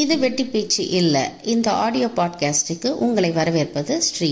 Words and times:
இது 0.00 0.14
வெட்டி 0.22 0.44
பேச்சு 0.44 0.82
இல்லை. 0.98 1.22
இந்த 1.52 1.68
ஆடியோ 1.84 2.08
பாட்காஸ்டுக்கு 2.18 2.88
உங்களை 3.04 3.30
வரவேற்பது 3.38 3.94
ஸ்ரீ. 4.08 4.30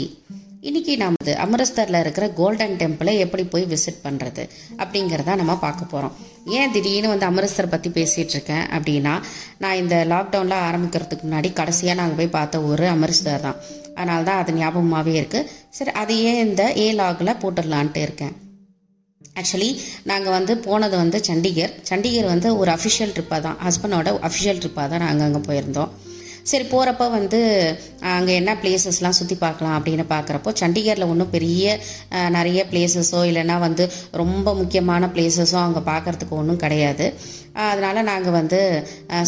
இன்னைக்கு 0.68 0.92
நமது 1.02 1.32
வந்து 1.44 2.00
இருக்கிற 2.02 2.26
கோல்டன் 2.38 2.76
டெம்பிளை 2.80 3.12
எப்படி 3.24 3.44
போய் 3.52 3.66
விசிட் 3.72 4.00
பண்ணுறது 4.06 4.42
அப்படிங்கிறத 4.82 5.36
நம்ம 5.40 5.54
பார்க்க 5.64 5.92
போகிறோம் 5.92 6.14
ஏன் 6.58 6.72
திடீர்னு 6.74 7.12
வந்து 7.12 7.28
அமிர்தசர் 7.30 7.72
பற்றி 7.74 7.90
பேசிகிட்டு 7.98 8.34
இருக்கேன் 8.36 8.64
அப்படின்னா 8.76 9.14
நான் 9.64 9.80
இந்த 9.82 9.96
லாக்டவுனில் 10.12 10.64
ஆரம்பிக்கிறதுக்கு 10.68 11.26
முன்னாடி 11.26 11.50
கடைசியாக 11.60 12.00
நாங்கள் 12.00 12.20
போய் 12.20 12.36
பார்த்த 12.38 12.62
ஒரு 12.70 12.86
அமிர்தசர் 12.94 13.46
தான். 13.46 13.60
அதனால 13.94 14.22
தான் 14.30 14.42
அது 14.42 14.52
ஞாபகமாகவே 14.60 15.14
இருக்குது 15.20 15.48
சரி 15.78 15.94
அதையே 16.02 16.34
இந்த 16.46 16.64
ஏ 16.84 16.88
லாகில் 17.00 17.38
போட்டுடலான்ட்டு 17.44 18.02
இருக்கேன். 18.08 18.34
ஆக்சுவலி 19.40 19.70
நாங்கள் 20.10 20.34
வந்து 20.36 20.52
போனது 20.66 20.96
வந்து 21.02 21.18
சண்டிகர். 21.28 21.72
சண்டிகர் 21.90 22.32
வந்து 22.34 22.48
ஒரு 22.60 22.70
அஃபிஷியல் 22.76 23.14
ட்ரிப்பாக 23.16 23.40
தான். 23.46 23.58
ஹஸ்பண்டோட 23.66 24.10
அஃபிஷியல் 24.28 24.60
ட்ரிப்பாக 24.62 24.86
தான் 24.92 25.04
நாங்கள் 25.06 25.26
அங்கே 25.28 25.40
போயிருந்தோம். 25.48 25.92
சரி 26.50 26.64
போகிறப்ப 26.72 27.06
வந்து 27.14 27.38
அங்கே 28.16 28.32
என்ன 28.40 28.50
பிளேசஸ்லாம் 28.60 29.16
சுற்றி 29.18 29.36
பார்க்கலாம் 29.42 29.74
அப்படின்னு 29.78 30.04
பார்க்குறப்போ 30.12 30.50
சண்டிகரில் 30.60 31.10
ஒன்றும் 31.12 31.32
பெரிய 31.34 31.64
நிறைய 32.36 32.60
பிளேசஸோ 32.70 33.20
இல்லைன்னா 33.30 33.56
வந்து 33.66 33.84
ரொம்ப 34.20 34.54
முக்கியமான 34.60 35.10
பிளேசஸோ 35.16 35.58
அங்கே 35.64 35.82
பார்க்கறதுக்கு 35.90 36.34
ஒன்றும் 36.40 36.62
கிடையாது. 36.64 37.06
அதனால் 37.72 38.08
நாங்கள் 38.10 38.36
வந்து 38.38 38.60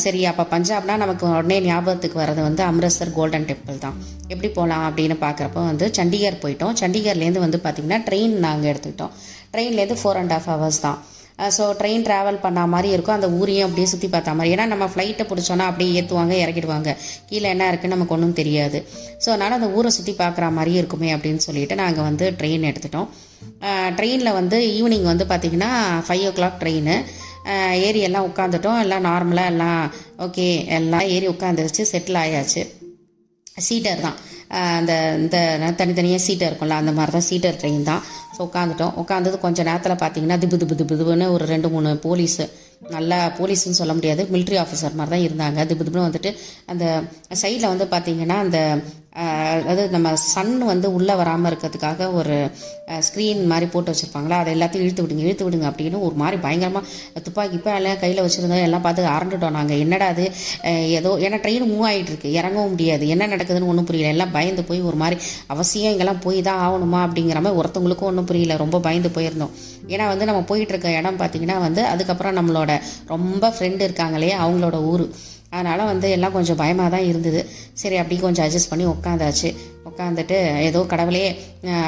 சரி 0.05 0.21
அப்போ 0.31 0.45
பஞ்சாப்னா 0.55 0.97
நமக்கு 1.05 1.27
உடனே 1.39 1.59
ஞாபகத்துக்கு 1.69 2.21
வர்றது 2.23 2.43
வந்து 2.49 2.63
அம்ரித்சர் 2.71 3.17
கோல்டன் 3.19 3.49
டெம்பிள் 3.51 3.85
தான். 3.85 3.99
எப்படி 4.33 4.51
போகலாம் 4.59 4.87
அப்படின்னு 4.89 5.19
பார்க்குறப்போ 5.27 5.63
வந்து 5.71 5.89
சண்டிகர் 5.99 6.43
போயிட்டோம். 6.45 6.77
சண்டிகர்லேருந்து 6.83 7.45
வந்து 7.47 7.61
பார்த்திங்கன்னா 7.67 8.01
ட்ரெயின் 8.09 8.37
நாங்கள் 8.47 8.71
எடுத்துக்கிட்டோம். 8.73 9.15
ட்ரெயின்லேருந்து 9.55 9.99
ஃபோர் 10.01 10.21
அண்ட் 10.21 10.35
ஹாஃப் 10.37 10.51
ஹவர்ஸ் 10.53 10.81
தான். 10.87 10.99
ஸோ 11.57 11.65
ட்ரெயின் 11.81 12.05
ட்ராவல் 12.07 12.39
பண்ண 12.45 12.61
மாதிரி 12.73 12.89
இருக்கும். 12.95 13.17
அந்த 13.19 13.29
ஊரையும் 13.39 13.67
அப்படியே 13.67 13.89
சுற்றி 13.93 14.09
பார்த்தா 14.15 14.33
மாதிரி. 14.39 14.51
ஏன்னா 14.55 14.67
நம்ம 14.73 14.87
ஃப்ளைட்டை 14.93 15.25
பிடிச்சோன்னா 15.31 15.67
அப்படியே 15.71 15.93
ஏற்றுவாங்க 16.01 16.35
இறக்கிடுவாங்க. 16.45 16.91
கீழே 17.29 17.47
என்ன 17.55 17.69
இருக்குன்னு 17.71 17.97
நமக்கு 17.97 18.15
ஒன்றும் 18.17 18.37
தெரியாது. 18.41 18.79
ஸோ 19.23 19.29
அதனால் 19.35 19.57
அந்த 19.59 19.69
ஊரை 19.77 19.91
சுற்றி 19.97 20.15
பார்க்குற 20.21 20.49
மாதிரி 20.59 20.75
இருக்குமே 20.81 21.11
அப்படின்னு 21.17 21.43
சொல்லிட்டு 21.49 21.81
நாங்கள் 21.83 22.07
வந்து 22.09 22.27
ட்ரெயின் 22.41 22.69
எடுத்துட்டோம். 22.71 23.09
ட்ரெயினில் 23.99 24.37
வந்து 24.41 24.59
ஈவினிங் 24.77 25.09
வந்து 25.13 25.27
பார்த்திங்கன்னா 25.33 25.73
ஃபைவ் 26.09 26.27
ஓ 26.31 26.33
கிளாக் 26.39 26.61
ட்ரெயின் 26.65 26.93
ஏறி 27.87 28.01
எல்லாம் 28.09 28.27
உட்காந்துட்டோம் 28.31 28.81
எல்லாம் 28.85 29.07
நார்மலாக 29.11 29.53
எல்லாம் 29.53 29.83
ஓகே 30.27 30.49
எல்லாம் 30.79 31.07
ஏறி 31.15 31.27
உட்காந்துருச்சு 31.35 31.85
செட்டில் 31.93 32.21
ஆயாச்சு. 32.25 32.63
சீட்டர் 33.67 34.05
தான். 34.07 34.19
அந்த 34.79 34.93
இந்த 35.23 35.37
தனித்தனியாக 35.81 36.23
சீட்டர் 36.27 36.51
இருக்கும்ல 36.51 36.79
அந்த 36.83 36.93
மாதிரி 36.97 37.13
தான் 37.17 37.29
சீட்டர் 37.29 37.59
ட்ரெயின் 37.61 37.85
தான். 37.91 38.03
ஸோ 38.37 38.41
உட்காந்துட்டோம் 38.49 38.95
உட்காந்தது 39.03 39.37
கொஞ்சம் 39.45 39.69
நேரத்தில் 39.69 40.01
பார்த்தீங்கன்னா 40.03 40.39
திபு 40.43 40.57
திபு 40.63 40.77
திபு 40.81 40.95
திபுன்னு 41.01 41.27
ஒரு 41.35 41.45
ரெண்டு 41.53 41.69
மூணு 41.75 41.91
போலீஸு. 42.07 42.45
நல்லா 42.95 43.19
போலீஸ்னு 43.39 43.79
சொல்ல 43.81 43.93
முடியாது. 43.99 44.23
மிலிட்ரி 44.35 44.59
ஆஃபீஸர் 44.65 44.97
மாதிரி 45.01 45.13
தான் 45.15 45.25
இருந்தாங்க. 45.27 45.67
திபு 45.71 45.85
திபுன்னு 45.87 46.09
வந்துட்டு 46.09 46.31
அந்த 46.73 46.85
சைடில் 47.43 47.73
வந்து 47.73 47.87
பார்த்தீங்கன்னா 47.95 48.39
அந்த 48.47 48.59
அதாவது 49.23 49.83
நம்ம 49.95 50.09
சன் 50.33 50.53
வந்து 50.73 50.89
உள்ளே 50.97 51.15
வராமல் 51.21 51.51
இருக்கிறதுக்காக 51.51 52.07
ஒரு 52.21 52.37
ஸ்க்ரீன் 53.07 53.41
மாதிரி 53.51 53.67
போட்டு 53.73 53.91
வச்சுருப்பாங்களா? 53.93 54.37
அதை 54.43 54.51
எல்லாத்தையும் 54.57 54.85
இழுத்து 54.85 55.03
விடுங்க 55.05 55.23
இழுத்து 55.27 55.45
விடுங்க 55.47 55.67
அப்படின்னு 55.71 55.99
ஒரு 56.07 56.17
மாதிரி 56.23 56.37
பயங்கரமாக 56.45 57.21
துப்பாக்கி 57.27 57.57
இப்போ 57.59 57.71
எல்லாம் 57.79 58.01
கையில் 58.03 58.23
வச்சுருந்தோம் 58.25 58.65
எல்லாம் 58.69 58.85
பார்த்து 58.87 59.11
அரண்டுட்டோம் 59.17 59.57
நாங்கள் 59.59 59.81
என்னடா 59.85 60.07
அது? 60.15 60.25
ஏதோ 60.99 61.11
ஏன்னா 61.27 61.39
ட்ரெயின் 61.45 61.69
மூவ் 61.73 61.87
ஆகிட்டு 61.91 62.13
இருக்கு 62.13 62.31
இறங்கவும் 62.41 62.73
முடியாது. 62.75 63.07
என்ன 63.15 63.29
நடக்குதுன்னு 63.35 63.71
ஒன்றும் 63.73 63.89
புரியல. 63.91 64.13
எல்லாம் 64.17 64.35
பயந்து 64.39 64.65
போய் 64.71 64.81
ஒரு 64.91 64.99
மாதிரி 65.03 65.19
அவசியம் 65.55 65.93
இங்கெல்லாம் 65.95 66.23
போய் 66.27 66.41
தான் 66.49 66.63
ஆகணுமா 66.67 67.01
அப்படிங்கிற 67.07 67.41
மாதிரி 67.47 67.61
ஒருத்தவங்களுக்கும் 67.63 68.11
ஒன்றும் 68.13 68.31
புரியல. 68.31 68.57
ரொம்ப 68.65 68.81
பயந்து 68.89 69.11
போயிருந்தோம். 69.19 69.55
ஏன்னா 69.95 70.07
வந்து 70.13 70.29
நம்ம 70.31 70.43
போயிட்டு 70.51 70.75
இருக்க 70.75 70.99
இடம் 71.01 71.21
பார்த்தீங்கன்னா 71.23 71.59
வந்து 71.67 71.85
அதுக்கப்புறம் 71.93 72.39
நம்மளோட 72.41 72.73
ரொம்ப 73.15 73.53
ஃப்ரெண்டு 73.57 73.83
இருக்காங்களே 73.89 74.33
அவங்களோட 74.45 74.79
ஊர். 74.93 75.07
அதனால் 75.51 75.91
வந்து 75.93 76.09
எல்லாம் 76.17 76.35
கொஞ்சம் 76.37 76.59
பயமாக 76.63 76.91
தான் 76.95 77.07
இருந்தது. 77.11 77.41
சரி 77.83 77.97
அப்படி 78.01 78.17
கொஞ்சம் 78.25 78.45
அட்ஜஸ்ட் 78.47 78.73
பண்ணி 78.73 78.85
உட்காந்தாச்சு 78.95 79.51
உட்காந்துட்டு 79.89 80.37
ஏதோ 80.67 80.81
கடவுளே 80.91 81.23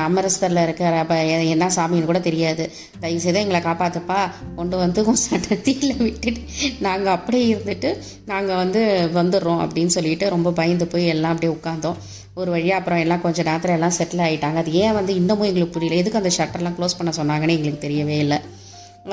அமரஸ்தரில் 0.07 0.63
இருக்கிற 0.67 0.95
அப்போ 1.03 1.17
என்ன 1.55 1.67
சாமின்னு 1.77 2.09
கூட 2.11 2.21
தெரியாது. 2.29 2.65
தயவுசெய்து 3.03 3.43
எங்களை 3.45 3.61
காப்பாற்றுப்பா 3.67 4.19
கொண்டு 4.59 4.77
வந்து 4.85 5.01
உன் 5.11 5.21
சட்டத்தியில் 5.27 6.03
விட்டுட்டு 6.07 6.43
நாங்கள் 6.87 7.15
அப்படியே 7.17 7.45
இருந்துட்டு 7.55 7.91
நாங்கள் 8.33 8.61
வந்து 8.63 8.83
வந்துடுறோம் 9.21 9.63
அப்படின்னு 9.67 9.95
சொல்லிட்டு 9.99 10.33
ரொம்ப 10.37 10.53
பயந்து 10.61 10.89
போய் 10.95 11.13
எல்லாம் 11.15 11.35
அப்படியே 11.35 11.55
உட்காந்தோம் 11.59 12.01
ஒரு 12.41 12.51
வழியாக 12.55 12.81
அப்புறம் 12.81 13.03
எல்லாம் 13.05 13.23
கொஞ்சம் 13.25 13.47
நேரத்தில் 13.49 13.77
எல்லாம் 13.79 13.97
செட்டில் 13.99 14.25
ஆகிட்டாங்க 14.27 14.59
அது 14.63 14.73
ஏன் 14.83 14.97
வந்து 14.99 15.13
இன்னமும் 15.21 15.49
எங்களுக்கு 15.49 15.77
புரியல. 15.77 15.99
எதுக்கு 16.03 16.21
அந்த 16.21 16.33
ஷட்டர்லாம் 16.39 16.77
க்ளோஸ் 16.79 16.99
பண்ண 16.99 17.13
சொன்னாங்கன்னு 17.21 17.57
எங்களுக்கு 17.59 17.87
தெரியவே 17.87 18.19
இல்லை. 18.25 18.39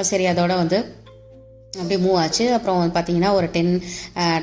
சரி 0.10 0.26
அதோட 0.32 0.54
வந்து 0.62 0.78
அப்படியே 1.78 1.98
மூவ் 2.04 2.18
ஆச்சு. 2.22 2.46
அப்புறம் 2.56 2.94
பார்த்தீங்கன்னா 2.96 3.32
ஒரு 3.40 3.48
டென் 3.56 3.74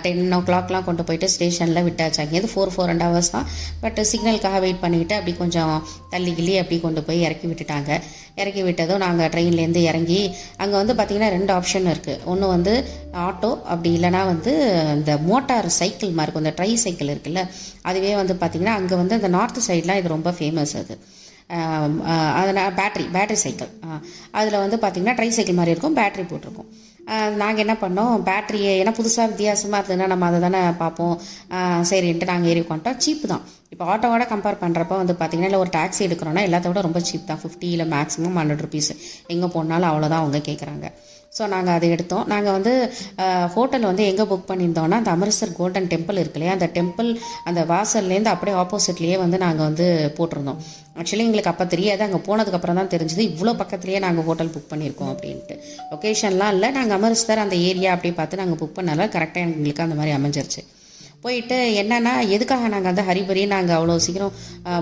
டென் 0.05 0.35
ஓ 0.37 0.39
கிளாக்லாம் 0.49 0.85
கொண்டு 0.89 1.03
போயிட்டு 1.09 1.29
ஸ்டேஷனில் 1.35 1.85
விட்டாச்சு. 1.87 2.21
அங்கேருந்து 2.23 2.51
ஃபோர் 2.53 2.73
ஃபோர் 2.75 2.91
அண்ட் 2.93 3.05
ஹவர்ஸ் 3.07 3.33
தான். 3.37 3.47
பட் 3.83 3.99
சிக்னலுக்காக 4.11 4.61
வெயிட் 4.65 4.81
பண்ணிக்கிட்டு 4.85 5.17
அப்படி 5.19 5.33
கொஞ்சம் 5.41 5.75
தள்ளி 6.13 6.33
கிள்ளி 6.39 6.55
அப்படி 6.63 6.79
கொண்டு 6.85 7.03
போய் 7.09 7.25
இறக்கி 7.27 7.49
விட்டுட்டாங்க. 7.51 7.91
இறக்கி 8.43 8.63
விட்டதும் 8.69 9.03
நாங்கள் 9.07 9.31
ட்ரெயின்லேருந்து 9.35 9.83
இறங்கி 9.91 10.21
அங்கே 10.63 10.77
வந்து 10.81 10.95
பார்த்தீங்கன்னா 10.99 11.31
ரெண்டு 11.37 11.53
ஆப்ஷன் 11.59 11.91
இருக்குது 11.93 12.23
ஒன்று 12.33 12.53
வந்து 12.55 12.75
ஆட்டோ 13.27 13.51
அப்படி 13.73 13.91
இல்லைனா 13.99 14.23
வந்து 14.33 14.55
இந்த 14.97 15.13
மோட்டார் 15.29 15.71
சைக்கிள் 15.81 16.17
மாதிரி 16.19 16.29
இருக்கும். 16.29 16.47
இந்த 16.47 16.55
ட்ரை 16.59 16.73
சைக்கிள் 16.87 17.13
இருக்குல்ல 17.15 17.43
அதுவே 17.91 18.15
வந்து 18.23 18.37
பார்த்தீங்கன்னா 18.43 18.79
அங்கே 18.81 18.97
வந்து 19.03 19.17
அந்த 19.21 19.31
நார்த் 19.37 19.67
சைட்லாம் 19.69 20.01
இது 20.03 20.17
ரொம்ப 20.17 20.33
ஃபேமஸ் 20.39 20.77
அது. 20.83 20.97
அதனால் 22.41 22.75
பேட்ரி 22.81 23.05
பேட்ரி 23.17 23.39
சைக்கிள் 23.47 23.73
அதில் 24.39 24.63
வந்து 24.65 24.79
பார்த்திங்கன்னா 24.85 25.17
ட்ரை 25.21 25.31
சைக்கிள் 25.39 25.59
மாதிரி 25.61 25.75
இருக்கும் 25.75 25.97
பேட்ரி 26.01 26.25
போட்டிருக்கும். 26.33 26.71
நாங்கள் 27.43 27.65
என்ன 27.65 27.75
பண்ணோம்? 27.81 28.15
பேட்டரியை 28.29 28.73
ஏன்னா 28.83 28.93
புதுசாக 28.99 29.31
வித்தியாசமாக 29.33 29.81
இருந்ததுன்னா 29.83 30.07
நம்ம 30.13 30.27
அதை 30.27 30.39
தானே 30.41 30.61
பார்ப்போம். 30.79 31.15
சரின்ட்டு 31.91 32.31
நாங்கள் 32.33 32.51
ஏறி 32.53 32.61
உட்காந்துட்டோம் 32.65 33.03
சீப்பு 33.07 33.29
தான். 33.33 33.45
இப்போ 33.73 33.85
ஆட்டோவோட 33.93 34.25
கம்பேர் 34.33 34.63
பண்ணுறப்ப 34.63 34.97
வந்து 35.03 35.15
பார்த்தீங்கன்னா 35.21 35.51
இல்லை 35.51 35.61
ஒரு 35.65 35.71
டாக்ஸி 35.79 36.03
எடுக்கிறோன்னா 36.07 36.43
எல்லாத்த 36.49 36.71
விட 36.71 36.83
ரொம்ப 36.87 37.01
சீப் 37.09 37.29
தான். 37.31 37.41
ஃபிஃப்டி 37.43 37.69
இல்லை 37.75 37.87
மேக்ஸிமம் 37.95 38.39
ஹண்ட்ரட் 38.41 38.63
ருபீஸ் 38.67 38.91
எங்கே 39.35 39.49
போனாலும் 39.55 39.91
அவ்வளோதான் 39.91 40.23
அவங்க 40.23 40.41
கேட்குறாங்க 40.49 40.89
ஸோ 41.37 41.47
நாங்கள் 41.53 41.75
அதை 41.77 41.87
எடுத்தோம். 41.95 42.27
நாங்கள் 42.33 42.55
வந்து 42.57 42.73
ஹோட்டல் 43.55 43.87
வந்து 43.89 44.05
எங்கே 44.11 44.25
புக் 44.31 44.47
பண்ணியிருந்தோம்னா 44.51 44.99
அந்த 45.01 45.11
அமிர்தசர் 45.17 45.53
கோல்டன் 45.59 45.89
டெம்பிள் 45.93 46.21
இருக்கு 46.21 46.39
இல்லையா? 46.39 46.55
அந்த 46.57 46.69
டெம்பிள் 46.77 47.09
அந்த 47.49 47.63
வாசல்லேருந்து 47.73 48.33
அப்படியே 48.35 48.55
ஆப்போசிட்லேயே 48.63 49.17
வந்து 49.25 49.39
நாங்கள் 49.45 49.67
வந்து 49.69 49.87
போட்டிருந்தோம். 50.19 50.61
ஆக்சுவலி 51.01 51.27
எங்களுக்கு 51.27 51.53
அப்போ 51.53 51.67
தெரியாது. 51.75 52.03
அங்கே 52.07 52.21
போனதுக்கப்புறம் 52.29 52.81
தான் 52.81 52.93
தெரிஞ்சது. 52.95 53.23
இவ்வளோ 53.33 53.55
பக்கத்துலேயே 53.63 54.01
நாங்கள் 54.07 54.27
ஹோட்டல் 54.29 54.53
புக் 54.55 54.71
பண்ணியிருக்கோம் 54.73 55.13
அப்படின்ட்டு. 55.15 55.57
லொக்கேஷன்லாம் 55.93 56.55
இல்லை. 56.57 56.71
நாங்கள் 56.79 56.99
அமிர்தசர் 56.99 57.45
அந்த 57.45 57.59
ஏரியா 57.69 57.93
அப்படியே 57.97 58.17
பார்த்து 58.21 58.41
நாங்கள் 58.43 58.61
புக் 58.63 58.77
பண்ணால 58.79 59.11
கரெக்டாக 59.17 59.47
எங்களுக்கு 59.49 59.87
அந்த 59.89 59.99
மாதிரி 60.01 60.15
அமைஞ்சிருச்சு. 60.19 60.63
போயிட்டு 61.27 61.81
என்னன்னா 61.81 62.29
எதுக்காக 62.29 62.69
நாங்கள் 62.69 62.91
வந்து 62.93 63.03
ஹரிபரி 63.03 63.47
நாங்கள் 63.47 63.77
அவ்வளோ 63.77 63.97
சீக்கிரம் 63.97 64.35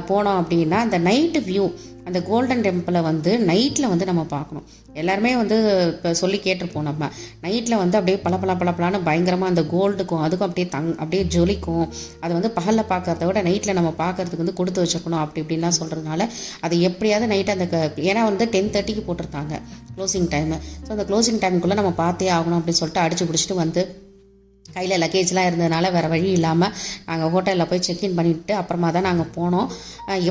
போனோம் 0.08 0.38
அப்படின்னா 0.40 0.78
அந்த 0.80 0.98
நைட்டு 1.00 1.40
வியூ 1.46 1.66
அந்த 2.04 2.22
கோல்டன் 2.22 2.60
டெம்பிளை 2.60 3.02
வந்து 3.02 3.38
நைட்டில் 3.46 3.88
வந்து 3.88 4.04
நம்ம 4.04 4.24
பார்க்கணும். 4.24 4.64
எல்லாருமே 4.94 5.36
வந்து 5.36 5.56
இப்போ 5.92 6.14
சொல்லி 6.14 6.38
கேட்டிருப்போம் 6.38 6.82
நம்ம. 6.82 7.08
நைட்டில் 7.42 7.76
வந்து 7.76 7.96
அப்படியே 7.96 8.18
பல 8.18 8.36
பல 8.38 8.54
பல 8.54 8.72
பயங்கரமாக 9.00 9.48
அந்த 9.48 9.62
கோல்டுக்கும் 9.72 10.22
அதுக்கும் 10.22 10.42
அப்படியே 10.42 10.68
தங் 10.72 10.90
அப்படியே 10.96 11.22
ஜொலிக்கும். 11.34 11.86
அதை 12.20 12.32
வந்து 12.34 12.50
பகலில் 12.50 12.88
பார்க்கறத 12.88 13.26
விட 13.26 13.42
நைட்டில் 13.42 13.72
நம்ம 13.72 13.94
பார்க்கறதுக்கு 13.98 14.36
வந்து 14.36 14.52
கொடுத்து 14.52 14.84
வச்சுக்கணும் 14.84 15.20
அப்படி 15.20 15.42
இப்படின்லாம் 15.42 15.78
சொல்கிறதுனால 15.80 16.26
அதை 16.60 16.80
எப்படியாவது 16.82 17.34
நைட்டு 17.34 17.50
அந்த 17.50 17.66
க- 17.66 18.04
ஏன்னா 18.04 18.22
வந்து 18.22 18.48
டென் 18.48 18.70
தேர்ட்டிக்கு 18.70 19.04
போட்டிருந்தாங்க 19.06 19.54
க்ளோசிங் 19.96 20.30
டைமு 20.30 20.56
ஸோ 20.84 20.90
அந்த 20.90 21.04
க்ளோசிங் 21.04 21.40
டைமுக்குள்ளே 21.40 21.74
நம்ம 21.74 21.90
பார்த்தே 21.96 22.28
ஆகணும் 22.28 22.60
அப்படின்னு 22.60 22.82
சொல்லிட்டு 22.82 23.00
அடிச்சு 23.00 23.24
பிடிச்சிட்டு 23.24 23.54
வந்து 23.54 23.82
கையில் 24.74 25.00
லக்கேஜ்லாம் 25.02 25.48
இருந்ததுனால 25.50 25.92
வேறு 25.96 26.08
வழி 26.14 26.28
இல்லாமல் 26.38 26.74
நாங்கள் 27.08 27.32
ஹோட்டலில் 27.34 27.70
போய் 27.70 27.84
செக்இன் 27.88 28.18
பண்ணிவிட்டு 28.18 28.54
அப்புறமா 28.60 28.90
தான் 28.96 29.08
நாங்கள் 29.08 29.32
போனோம். 29.38 29.68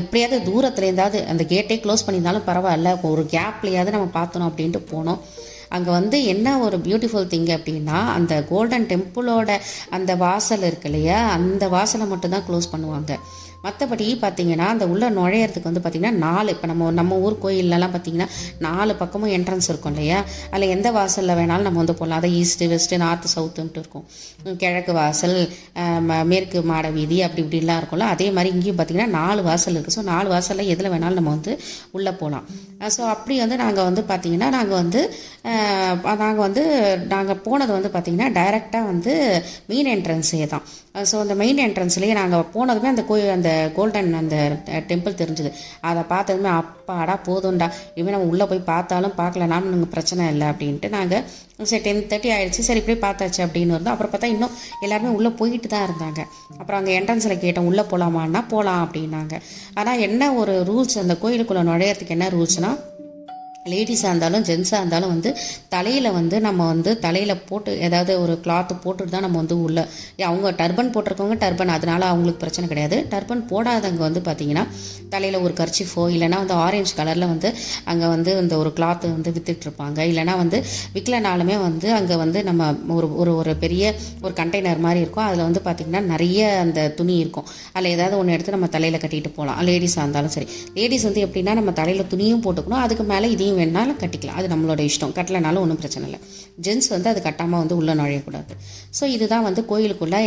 எப்படியாவது 0.00 0.38
தூரத்துலேருந்தாவது 0.50 1.20
அந்த 1.32 1.44
கேட்டே 1.54 1.78
க்ளோஸ் 1.84 2.06
பண்ணியிருந்தாலும் 2.06 2.48
பரவாயில்ல 2.50 2.92
ஒரு 3.12 3.24
கேப்லையாவது 3.34 3.96
நம்ம 3.96 4.10
பார்த்தோம் 4.18 4.48
அப்படின்ட்டு 4.50 4.82
போனோம். 4.92 5.20
அங்கே 5.76 5.90
வந்து 5.98 6.16
என்ன 6.32 6.48
ஒரு 6.64 6.76
பியூட்டிஃபுல் 6.86 7.30
திங் 7.32 7.48
அப்படின்னா 7.54 7.98
அந்த 8.16 8.34
கோல்டன் 8.50 8.88
டெம்பிளோட 8.90 9.54
அந்த 9.96 10.12
வாசல் 10.24 10.66
இருக்கு 10.68 10.88
இல்லையா 10.90 11.18
அந்த 11.36 11.64
வாசலை 11.76 12.06
மட்டும்தான் 12.12 12.46
க்ளோஸ் 12.48 12.72
பண்ணுவாங்க. 12.74 13.12
மற்றபடி 13.64 14.06
பார்த்தீங்கன்னா 14.22 14.66
அந்த 14.72 14.84
உள்ளே 14.86 15.08
நுழையிறதுக்கு 15.10 15.70
வந்து 15.70 15.82
பார்த்தீங்கன்னா 15.82 16.18
நாலு 16.24 16.48
இப்போ 16.54 16.66
நம்ம 16.66 16.90
நம்ம 16.92 17.18
ஊர் 17.24 17.36
கோயிலெலாம் 17.42 17.94
பார்த்தீங்கன்னா 17.94 18.28
நாலு 18.66 18.92
பக்கமும் 18.94 19.32
என்ட்ரன்ஸ் 19.36 19.68
இருக்கும் 19.68 19.92
இல்லையா? 19.94 20.18
அதில் 20.50 20.72
எந்த 20.74 20.88
வாசலில் 20.90 21.36
வேணாலும் 21.38 21.66
நம்ம 21.68 21.80
வந்து 21.82 21.94
போகலாம் 21.94 22.20
அதை 22.20 22.30
ஈஸ்ட்டு 22.40 22.68
வெஸ்ட்டு 22.72 23.00
நார்த்து 23.04 23.28
சவுத்துன்ட்டு 23.34 23.80
இருக்கும். 23.82 24.04
கிழக்கு 24.58 24.92
வாசல் 24.92 25.36
ம- 26.08 26.24
மேற்கு 26.24 26.62
மாட 26.62 26.88
வீதி 26.90 27.18
அப்படி 27.22 27.42
இப்படிலாம் 27.44 27.80
இருக்கும்ல. 27.80 28.08
அதே 28.14 28.30
மாதிரி 28.30 28.52
இங்கேயும் 28.54 28.78
பார்த்தீங்கன்னா 28.78 29.10
நாலு 29.18 29.42
வாசல் 29.42 29.74
இருக்குது 29.74 29.96
ஸோ 29.96 30.04
நாலு 30.04 30.28
வாசலில் 30.28 30.70
எதில் 30.74 30.92
வேணாலும் 30.94 31.20
நம்ம 31.20 31.30
வந்து 31.30 31.54
உள்ளே 31.92 32.12
போகலாம் 32.12 32.46
ஸோ 32.96 33.02
அப்படி 33.14 33.38
வந்து 33.38 33.56
நாங்கள் 33.56 33.84
வந்து 33.84 34.04
பார்த்திங்கன்னா 34.08 34.50
நாங்கள் 34.50 34.80
வந்து 34.82 35.00
நாங்கள் 36.20 36.44
வந்து 36.48 36.62
நாங்கள் 37.08 37.40
போனது 37.40 37.72
வந்து 37.72 37.88
பார்த்திங்கன்னா 37.88 38.30
டைரெக்டாக 38.38 38.90
வந்து 38.92 39.12
மெயின் 39.66 39.90
என்ட்ரன்ஸே 39.94 40.46
தான். 40.46 40.64
ஸோ 41.10 41.16
அந்த 41.22 41.34
மெயின் 41.40 41.60
என்ட்ரன்ஸ்லேயே 41.64 42.14
நாங்கள் 42.18 42.44
போனதுமே 42.54 42.88
அந்த 42.90 43.02
கோயில் 43.08 43.32
அந்த 43.36 43.50
கோல்டன் 43.76 44.10
அந்த 44.20 44.36
டெம்பிள் 44.90 45.16
தெரிஞ்சுது. 45.20 45.50
அதை 45.88 46.02
பார்த்ததுமே 46.12 46.50
அப்பாடா 46.60 47.14
போதும்டா. 47.28 47.68
இனிமேல் 47.94 48.14
நம்ம 48.16 48.30
உள்ளே 48.32 48.46
போய் 48.50 48.68
பார்த்தாலும் 48.70 49.16
பார்க்கலனாலும் 49.20 49.70
எனக்கு 49.70 49.94
பிரச்சனை 49.96 50.28
இல்லை 50.34 50.46
அப்படின்ட்டு 50.52 50.90
நாங்கள் 50.96 51.24
சரி 51.70 51.82
டென் 51.86 52.06
தேர்ட்டி 52.12 52.30
ஆயிடுச்சு. 52.36 52.66
சரி 52.68 52.82
இப்படி 52.82 52.98
பார்த்தாச்சு 53.06 53.40
அப்படின்னு 53.46 53.74
இருந்தோம். 53.76 53.94
அப்புறம் 53.94 54.12
பார்த்தா 54.14 54.32
இன்னும் 54.34 54.54
எல்லாருமே 54.86 55.12
உள்ளே 55.18 55.32
போயிட்டு 55.40 55.68
தான் 55.74 55.86
இருந்தாங்க. 55.88 56.20
அப்புறம் 56.60 56.80
அங்கே 56.80 56.94
என்ட்ரன்ஸில் 57.00 57.42
கேட்டோம் 57.44 57.68
உள்ளே 57.72 57.84
போகலாமான்னா 57.92 58.42
போகலாம் 58.54 58.82
அப்படின்னாங்க. 58.86 59.36
ஆனால் 59.80 60.02
என்ன 60.08 60.32
ஒரு 60.42 60.56
ரூல்ஸ் 60.70 60.98
அந்த 61.04 61.16
கோயிலுக்குள்ளே 61.24 61.64
நுழையிறதுக்கு 61.70 62.16
என்ன 62.18 62.28
ரூல்ஸ்னால் 62.36 62.80
லேடிஸாக 63.72 64.10
இருந்தாலும் 64.12 64.42
ஜென்ஸாக 64.48 64.80
இருந்தாலும் 64.82 65.12
வந்து 65.12 65.30
தலையில் 65.74 66.08
வந்து 66.16 66.36
நம்ம 66.46 66.64
வந்து 66.70 66.90
தலையில் 67.04 67.34
போட்டு 67.50 67.70
ஏதாவது 67.86 68.12
ஒரு 68.22 68.34
கிளாத்து 68.44 68.74
போட்டுட்டு 68.82 69.12
தான் 69.14 69.24
நம்ம 69.26 69.38
வந்து 69.42 69.56
உள்ள 69.66 69.78
அவங்க 70.28 70.50
டர்பன் 70.58 70.90
போட்டிருக்கவங்க 70.94 71.36
டர்பன் 71.44 71.72
அதனால் 71.76 72.04
அவங்களுக்கு 72.10 72.40
பிரச்சனை 72.42 72.66
கிடையாது. 72.72 72.96
டர்பன் 73.12 73.42
போடாதவங்க 73.52 74.02
வந்து 74.08 74.22
பார்த்தீங்கன்னா 74.26 74.64
தலையில் 75.14 75.38
ஒரு 75.46 75.54
கர்ச்சிஃபோ 75.60 76.02
இல்லைனா 76.16 76.40
வந்து 76.42 76.56
ஆரஞ்சு 76.64 76.92
கலரில் 76.98 77.26
வந்து 77.32 77.48
அங்கே 77.92 78.06
வந்து 78.14 78.30
இந்த 78.42 78.54
ஒரு 78.62 78.72
கிளாத்து 78.78 79.12
வந்து 79.16 79.32
விற்றுட்ருப்பாங்க 79.36 79.98
இல்லைனா 80.10 80.34
வந்து 80.42 80.60
விற்கலனாலுமே 80.96 81.56
வந்து 81.66 81.88
அங்கே 81.98 82.18
வந்து 82.24 82.42
நம்ம 82.50 82.68
ஒரு 82.98 83.08
ஒரு 83.22 83.34
ஒரு 83.40 83.54
பெரிய 83.64 83.84
ஒரு 84.24 84.34
கண்டெய்னர் 84.42 84.84
மாதிரி 84.88 85.02
இருக்கும். 85.04 85.26
அதில் 85.28 85.44
வந்து 85.48 85.62
பார்த்திங்கன்னா 85.68 86.04
நிறைய 86.12 86.38
அந்த 86.66 86.86
துணி 87.00 87.16
இருக்கும். 87.24 87.48
அதில் 87.76 87.92
ஏதாவது 87.96 88.14
ஒன்று 88.20 88.36
எடுத்து 88.36 88.56
நம்ம 88.58 88.70
தலையில் 88.76 89.02
கட்டிட்டு 89.06 89.32
போகலாம் 89.38 89.58
லேடிஸாக 89.70 90.04
இருந்தாலும் 90.06 90.36
சரி. 90.36 90.48
லேடிஸ் 90.78 91.08
வந்து 91.10 91.24
எப்படின்னா 91.28 91.54
நம்ம 91.62 91.74
தலையில் 91.82 92.10
துணியும் 92.14 92.44
போட்டுக்கணும். 92.46 92.84
அதுக்கு 92.86 93.06
மேலே 93.14 93.26
இதையும் 93.34 93.53
வேணாலும் 93.58 93.98
கட்டிக்கலாம். 94.02 94.38
அது 94.40 94.48
நம்மளோட 94.52 94.80
இஷ்டம். 94.90 95.14
கட்டலைனாலும் 95.18 95.62
ஒன்றும் 95.64 95.80
பிரச்சனை 95.82 96.04
இல்லை. 96.08 96.20
ஜென்ஸ் 96.66 96.88
வந்து 96.94 97.08
அது 97.12 97.20
கட்டாமல் 97.28 97.62
வந்து 97.62 97.76
உள்ளே 97.80 97.94
நுழையக்கூடாது. 98.00 98.52
ஸோ 98.98 99.04
இதுதான் 99.16 99.46
வந்து 99.48 99.62
கோயிலுக்குள்ளே 99.72 100.20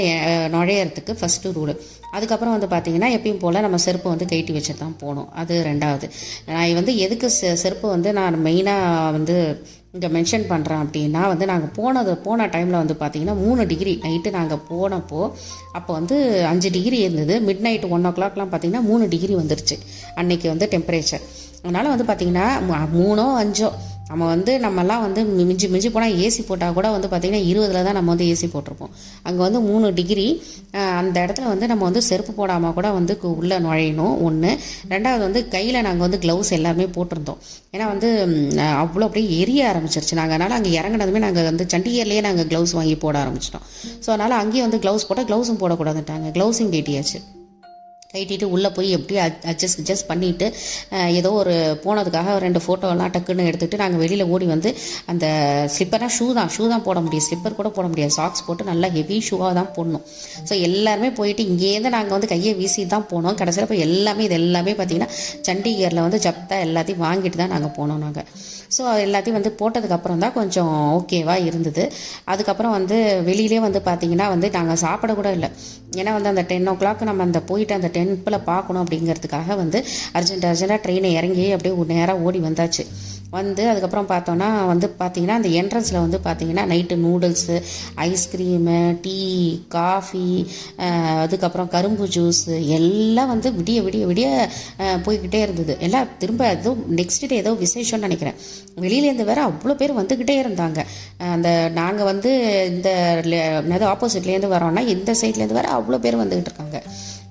நுழையிறதுக்கு 0.55 1.13
ஃபஸ்ட்டு 1.21 1.53
ரூலு 1.57 1.75
அதுக்கப்புறம் 2.17 2.55
வந்து 2.55 2.69
பார்த்தீங்கன்னா 2.73 3.09
எப்பயும் 3.17 3.41
போல் 3.45 3.63
நம்ம 3.65 3.79
செருப்பை 3.85 4.09
வந்து 4.13 4.27
கைட்டி 4.33 4.53
வச்சு 4.57 4.73
தான் 4.83 4.97
போகணும். 5.01 5.29
அது 5.41 5.55
ரெண்டாவது. 5.69 6.07
நான் 6.51 6.77
வந்து 6.81 6.93
எதுக்கு 7.05 7.29
செ 7.39 7.55
செருப்பு 7.63 7.87
வந்து 7.95 8.11
நான் 8.19 8.37
மெயினாக 8.47 9.11
வந்து 9.17 9.35
இங்கே 9.95 10.09
மென்ஷன் 10.15 10.45
பண்ணுறேன் 10.51 10.81
அப்படின்னா 10.83 11.21
வந்து 11.31 11.45
நாங்கள் 11.51 11.71
போனது 11.77 12.11
போன 12.25 12.47
டைமில் 12.55 12.79
வந்து 12.81 12.95
பார்த்தீங்கன்னா 13.01 13.35
மூணு 13.43 13.61
டிகிரி 13.71 13.93
நைட்டு 14.05 14.29
நாங்கள் 14.37 14.61
போனப்போ 14.69 15.21
அப்போ 15.77 15.91
வந்து 15.99 16.17
அஞ்சு 16.51 16.69
டிகிரி 16.75 16.97
இருந்தது. 17.05 17.35
மிட் 17.47 17.63
நைட் 17.67 17.85
ஒன் 17.95 18.07
ஓ 18.09 18.11
கிளாக்லாம் 18.17 18.51
பார்த்தீங்கன்னா 18.51 18.83
மூணு 18.89 19.05
டிகிரி 19.13 19.35
வந்துருச்சு. 19.41 19.77
அன்னைக்கு 20.21 20.47
வந்து 20.53 20.67
டெம்பரேச்சர் 20.75 21.23
அதனால் 21.61 21.93
வந்து 21.93 22.05
பார்த்திங்கன்னா 22.05 22.47
மூணோ 22.97 23.27
அஞ்சோ 23.39 23.69
நம்ம 24.09 24.25
வந்து 24.25 24.59
நம்மலாம் 24.59 25.01
வந்து 25.01 25.21
மிஞ்சி 25.39 25.67
மிஞ்சி 25.67 25.89
போனால் 25.89 26.13
ஏசி 26.17 26.41
போட்டால் 26.41 26.73
கூட 26.73 26.87
வந்து 26.91 27.07
பார்த்திங்கன்னா 27.07 27.41
இருபதில் 27.43 27.87
தான் 27.87 27.93
நம்ம 27.93 28.11
வந்து 28.13 28.25
ஏசி 28.25 28.47
போட்டிருப்போம். 28.47 28.91
அங்கே 29.23 29.41
வந்து 29.41 29.59
மூணு 29.61 29.93
டிகிரி 29.93 30.27
அந்த 30.99 31.17
இடத்துல 31.23 31.47
வந்து 31.47 31.67
நம்ம 31.67 31.83
வந்து 31.83 32.01
செருப்பு 32.01 32.33
போடாமல் 32.33 32.73
கூட 32.73 32.91
வந்து 32.91 33.13
கு- 33.21 33.35
உள்ளே 33.37 33.57
நுழையணும் 33.57 34.15
ஒன்று 34.21 34.51
ரெண்டாவது 34.89 35.23
வந்து 35.23 35.47
கையில் 35.47 35.81
நாங்கள் 35.81 36.05
வந்து 36.07 36.21
க்ளவுஸ் 36.23 36.51
எல்லாருமே 36.51 36.87
போட்டிருந்தோம். 36.95 37.41
ஏன்னா 37.73 37.85
வந்து 37.85 38.09
அவ்வளோ 38.83 39.05
அப்படியே 39.05 39.39
எரிய 39.41 39.71
ஆரம்பிச்சிருச்சு. 39.71 40.13
நாங்கள் 40.13 40.37
அதனால் 40.37 40.57
அங்கே 40.59 40.79
இறங்கினதுமே 40.79 41.19
நாங்கள் 41.19 41.43
வந்து 41.43 41.65
சண்டிகர்லேயே 41.73 42.21
நாங்கள் 42.21 42.47
க்ளவுஸ் 42.47 42.73
வாங்கி 42.73 42.95
போட 42.97 43.17
ஆரம்பிச்சிட்டோம். 43.23 43.65
ஸோ 43.99 44.09
அதனால் 44.09 44.39
அங்கேயும் 44.41 44.67
வந்து 44.69 44.81
க்ளவுஸ் 44.85 45.07
போட்டால் 45.09 45.29
க்ளவுஸும் 45.31 45.61
போடக்கூடாதுட்டாங்க 45.61 46.31
க்ளவுஸும் 46.31 46.71
கேட்டியாச்சு 46.71 47.19
கைட்டிட்டு 48.13 48.47
உள்ளே 48.55 48.69
போய் 48.75 48.89
எப்படியும் 48.97 49.23
அட்ஜஸ்ட் 49.51 49.79
அட்ஜஸ்ட் 49.81 50.07
பண்ணிவிட்டு 50.11 50.47
ஏதோ 51.19 51.29
ஒரு 51.41 51.55
போனதுக்காக 51.85 52.33
ஒரு 52.35 52.43
ரெண்டு 52.47 52.59
ஃபோட்டோலாம் 52.65 53.11
டக்குன்னு 53.15 53.47
எடுத்துகிட்டு 53.49 53.81
நாங்கள் 53.81 54.01
வெளியில் 54.03 54.25
ஓடி 54.33 54.45
வந்து 54.53 54.69
அந்த 55.11 55.25
ஸ்லிப்பராக 55.75 56.11
ஷூ 56.17 56.27
தான் 56.39 56.51
ஷூ 56.55 56.63
தான் 56.73 56.85
போட 56.87 56.97
முடியும். 57.05 57.25
ஸ்லிப்பர் 57.27 57.57
கூட 57.59 57.69
போட 57.77 57.85
முடியாது. 57.91 58.13
சாக்ஸ் 58.19 58.45
போட்டு 58.47 58.69
நல்லா 58.71 58.89
ஹெவி 58.97 59.17
ஷூவாக 59.29 59.51
தான் 59.59 59.71
போடணும். 59.77 60.05
ஸோ 60.49 60.53
எல்லாருமே 60.67 61.09
போயிட்டு 61.19 61.43
இங்கேருந்து 61.49 61.91
நாங்கள் 61.97 62.15
வந்து 62.17 62.31
கையை 62.33 62.53
வீசி 62.61 62.85
தான் 62.95 63.07
போனோம். 63.11 63.37
கடைசியில் 63.41 63.69
போய் 63.71 63.85
எல்லாமே 63.87 64.23
இது 64.29 64.37
எல்லாமே 64.41 64.75
பார்த்தீங்கன்னா 64.79 65.11
சண்டிகரில் 65.49 66.05
வந்து 66.05 66.21
ஜப்தா 66.27 66.57
எல்லாத்தையும் 66.67 67.03
வாங்கிட்டு 67.07 67.39
தான் 67.43 67.53
நாங்கள் 67.55 67.75
போனோம் 67.79 68.03
நாங்கள் 68.05 68.27
ஸோ 68.77 68.83
எல்லாத்தையும் 69.05 69.37
வந்து 69.39 69.51
போட்டதுக்கப்புறம் 69.59 70.21
தான் 70.23 70.35
கொஞ்சம் 70.39 70.71
ஓகேவாக 70.97 71.45
இருந்தது. 71.49 71.83
அதுக்கப்புறம் 72.31 72.75
வந்து 72.77 72.97
வெளியிலே 73.29 73.59
வந்து 73.67 73.79
பார்த்தீங்கன்னா 73.87 74.27
வந்து 74.33 74.47
நாங்கள் 74.57 74.81
சாப்பிட 74.85 75.13
கூட 75.19 75.29
இல்லை. 75.37 75.49
ஏன்னா 75.99 76.11
வந்து 76.17 76.31
அந்த 76.33 76.43
டென் 76.51 76.69
ஓ 76.71 76.73
கிளாக் 76.81 77.07
நம்ம 77.09 77.23
அந்த 77.27 77.39
போயிட்டு 77.49 77.73
அந்த 77.79 77.89
டெம்பிளை 77.97 78.39
பார்க்கணும் 78.51 78.83
அப்படிங்கிறதுக்காக 78.83 79.55
வந்து 79.63 79.79
அர்ஜென்ட் 80.19 80.47
அர்ஜென்ட்டாக 80.51 80.81
ட்ரெயினை 80.85 81.11
இறங்கி 81.19 81.45
அப்படியே 81.57 81.85
நேராக 81.95 82.25
ஓடி 82.27 82.41
வந்தாச்சு. 82.47 82.85
வந்து 83.31 83.63
அதுக்கப்புறம் 83.69 84.07
பார்த்தோன்னா 84.11 84.49
வந்து 84.71 84.87
பார்த்தீங்கன்னா 84.99 85.37
அந்த 85.39 85.49
என்ட்ரன்ஸில் 85.59 85.99
வந்து 86.03 86.19
பார்த்தீங்கன்னா 86.27 86.63
night 86.71 86.95
noodles 87.05 87.55
ice cream 88.05 88.77
tea 89.05 89.17
coffee 89.75 90.29
அதுக்கப்புறம் 91.23 91.69
கரும்பு 91.75 92.07
ஜூஸு 92.15 92.55
எல்லாம் 92.77 93.31
வந்து 93.33 93.51
விடிய 93.59 93.81
விடிய 93.87 94.05
விடிய 94.11 94.27
போய்கிட்டே 95.05 95.41
இருந்தது. 95.47 95.75
எல்லாம் 95.87 96.07
திரும்ப 96.23 96.47
ஏதோ 96.55 96.73
நெக்ஸ்ட் 96.99 97.27
டே 97.27 97.41
ஏதோ 97.43 97.53
விசேஷம்னு 97.65 98.07
நினைக்கிறேன். 98.07 98.39
வெளியிலேருந்து 98.85 99.29
வேற 99.31 99.41
அவ்வளோ 99.49 99.75
பேர் 99.81 99.99
வந்துக்கிட்டே 99.99 100.37
இருந்தாங்க. 100.43 100.79
அந்த 101.35 101.49
நாங்கள் 101.79 102.09
வந்து 102.11 102.31
இந்த 102.73 102.89
என்னது 103.33 103.85
ஆப்போசிட்லேருந்து 103.93 104.55
வரோன்னா 104.55 104.83
இந்த 104.95 105.11
சைட்லேருந்து 105.21 105.59
வேற 105.61 105.69
அவ்வளோ 105.79 105.99
பேர் 106.05 106.21
வந்துக்கிட்டு 106.23 106.51
இருக்காங்க. 106.51 106.79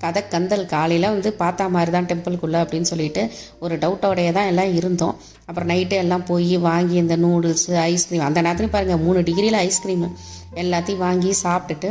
கதை 0.03 0.23
கந்தல் 0.33 0.65
காலையில் 0.73 1.09
வந்து 1.15 1.31
பார்த்தா 1.43 1.65
மாதிரி 1.77 1.91
தான் 1.97 2.09
டெம்பிளுக்குள்ளே 2.11 2.59
அப்படின்னு 2.65 2.91
சொல்லிட்டு 2.93 3.23
ஒரு 3.65 3.77
டவுட்டோடையே 3.85 4.33
தான் 4.39 4.51
எல்லாம் 4.53 4.75
இருந்தோம். 4.81 5.15
அப்புறம் 5.49 5.71
நைட்டு 5.73 5.97
எல்லாம் 6.05 6.27
போய் 6.33 6.53
வாங்கி 6.69 6.97
இந்த 7.05 7.17
நூடுல்ஸு 7.25 7.73
ஐஸ்கிரீம் 7.91 8.27
அந்த 8.29 8.43
நேரத்துலையும் 8.43 8.77
பாருங்கள் 8.77 9.03
மூணு 9.07 9.23
டிகிரியில் 9.29 9.63
ஐஸ்கிரீம் 9.69 10.05
எல்லாத்தையும் 10.65 11.05
வாங்கி 11.07 11.33
சாப்பிட்டுட்டு 11.45 11.91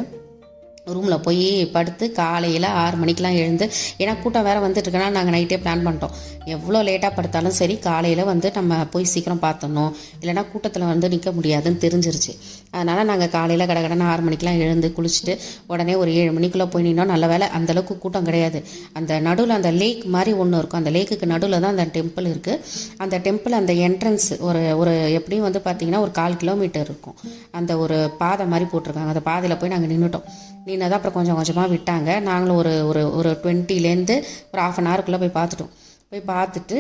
ரூமில் 0.96 1.24
போய் 1.26 1.46
படுத்து 1.76 2.06
காலையில் 2.18 2.68
ஆறு 2.82 2.96
மணிக்கெலாம் 3.04 3.38
எழுந்து 3.44 3.66
ஏன்னா 4.02 4.14
கூட்டம் 4.24 4.46
வேறு 4.48 4.60
வந்துட்டு 4.66 4.92
நாங்கள் 5.18 5.36
நைட்டே 5.36 5.58
பிளான் 5.64 5.86
பண்ணிட்டோம். 5.86 6.14
எவ்வளோ 6.54 6.80
லேட்டாக 6.88 7.12
படுத்தாலும் 7.18 7.56
சரி 7.60 7.76
காலையில் 7.86 8.24
வந்து 8.30 8.48
நம்ம 8.58 8.80
போய் 8.94 9.12
சீக்கிரம் 9.14 9.42
பார்த்தணும் 9.46 9.92
இல்லைன்னா 10.22 10.44
கூட்டத்தில் 10.52 10.86
வந்து 10.92 11.10
நிற்க 11.14 11.32
முடியாதுன்னு 11.38 11.80
தெரிஞ்சிருச்சு. 11.86 12.34
அதனால் 12.76 13.08
நாங்கள் 13.10 13.32
காலையில் 13.36 13.68
கடகடன்னு 13.72 14.08
ஆறு 14.12 14.22
மணிக்கெலாம் 14.28 14.62
எழுந்து 14.66 14.88
குளிச்சுட்டு 14.98 15.34
உடனே 15.72 15.94
ஒரு 16.02 16.12
ஏழு 16.22 16.32
மணிக்குள்ளே 16.38 16.68
போய் 16.74 16.86
நின்னோம். 16.88 17.12
நல்ல 17.14 17.26
வேளை 17.32 17.48
அந்தளவுக்கு 17.58 17.96
கூட்டம் 18.04 18.28
கிடையாது. 18.30 18.62
அந்த 19.00 19.20
நடுவில் 19.28 19.56
அந்த 19.60 19.72
லேக் 19.82 20.04
மாதிரி 20.16 20.34
ஒன்று 20.44 20.60
இருக்கும். 20.62 20.82
அந்த 20.82 20.94
லேக்குக்கு 20.98 21.30
நடுவில் 21.34 21.62
தான் 21.66 21.74
அந்த 21.76 21.86
டெம்பிள் 21.98 22.28
இருக்குது 22.34 22.60
அந்த 23.06 23.16
டெம்பிள் 23.28 23.58
அந்த 23.62 23.74
என்ட்ரன்ஸ் 23.88 24.28
ஒரு 24.48 24.64
ஒரு 24.82 24.94
எப்படியும் 25.20 25.48
வந்து 25.48 25.62
பார்த்தீங்கன்னா 25.68 26.04
ஒரு 26.06 26.14
கால் 26.20 26.40
கிலோமீட்டர் 26.44 26.86
இருக்கும். 26.90 27.16
அந்த 27.60 27.72
ஒரு 27.86 27.98
பாதை 28.24 28.46
மாதிரி 28.54 28.68
போட்டிருக்காங்க. 28.74 29.14
அந்த 29.16 29.26
பாதையில் 29.30 29.60
போய் 29.62 29.74
நாங்கள் 29.76 29.94
நின்றுட்டோம் 29.94 30.28
நின்னதான் 30.68 31.00
அப்புறம் 31.00 31.18
கொஞ்சம் 31.18 31.40
கொஞ்சமாக 31.40 31.70
விட்டாங்க. 31.74 32.12
நாங்களும் 32.30 32.60
ஒரு 32.62 32.76
ஒரு 32.92 33.02
ஒரு 33.18 33.32
டுவெண்ட்டிலேருந்து 33.44 34.16
ஒரு 34.52 34.62
ஆஃப் 34.68 34.80
அன் 34.82 34.90
ஹவருக்குள்ளே 34.92 35.20
போய் 35.24 35.38
பார்த்துட்டோம் 35.40 35.74
போய் 36.16 36.36
பார்த்துட்டு 36.36 36.78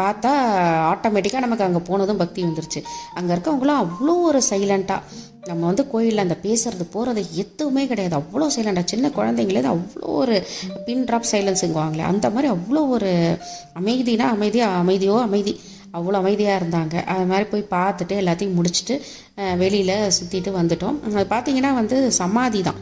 பார்த்தா 0.00 0.30
ஆட்டோமேட்டிக்காக 0.90 1.44
நமக்கு 1.44 1.64
அங்கே 1.66 1.80
போனதும் 1.88 2.20
பக்தி 2.20 2.40
வந்துருச்சு. 2.46 2.80
அங்கே 3.18 3.30
இருக்கவங்களாம் 3.34 3.80
அவ்வளோ 3.84 4.14
ஒரு 4.28 4.40
சைலண்ட்டாக 4.48 5.00
நம்ம 5.48 5.62
வந்து 5.70 5.84
கோயிலில் 5.92 6.24
அந்த 6.24 6.36
பேசுறது 6.44 6.84
போகிறது 6.94 7.22
எதுவுமே 7.42 7.82
கிடையாது. 7.90 8.16
அவ்வளோ 8.20 8.46
சைலண்டாக 8.56 8.86
சின்ன 8.92 9.10
குழந்தைங்களே 9.16 9.64
அவ்வளோ 9.72 10.12
ஒரு 10.20 10.36
பின் 10.86 11.04
ட்ராப் 11.08 11.30
சைலன்ஸுங்குவாங்களே 11.32 12.06
அந்த 12.12 12.28
மாதிரி 12.34 12.50
அவ்வளோ 12.56 12.82
ஒரு 12.96 13.12
அமைதினா 13.80 14.28
அமைதியாக 14.36 14.80
அமைதியோ 14.84 15.16
அமைதி. 15.28 15.54
அவ்வளோ 15.98 16.18
அமைதியாக 16.22 16.60
இருந்தாங்க. 16.60 16.94
அது 17.14 17.26
மாதிரி 17.32 17.46
போய் 17.50 17.72
பார்த்துட்டு 17.76 18.14
எல்லாத்தையும் 18.22 18.56
முடிச்சுட்டு 18.58 18.94
வெளியில் 19.62 19.96
சுற்றிட்டு 20.18 20.52
வந்துட்டோம். 20.60 20.98
அது 21.06 21.26
பார்த்தீங்கன்னா 21.34 21.72
வந்து 21.80 21.98
சமாதி 22.22 22.62
தான். 22.68 22.80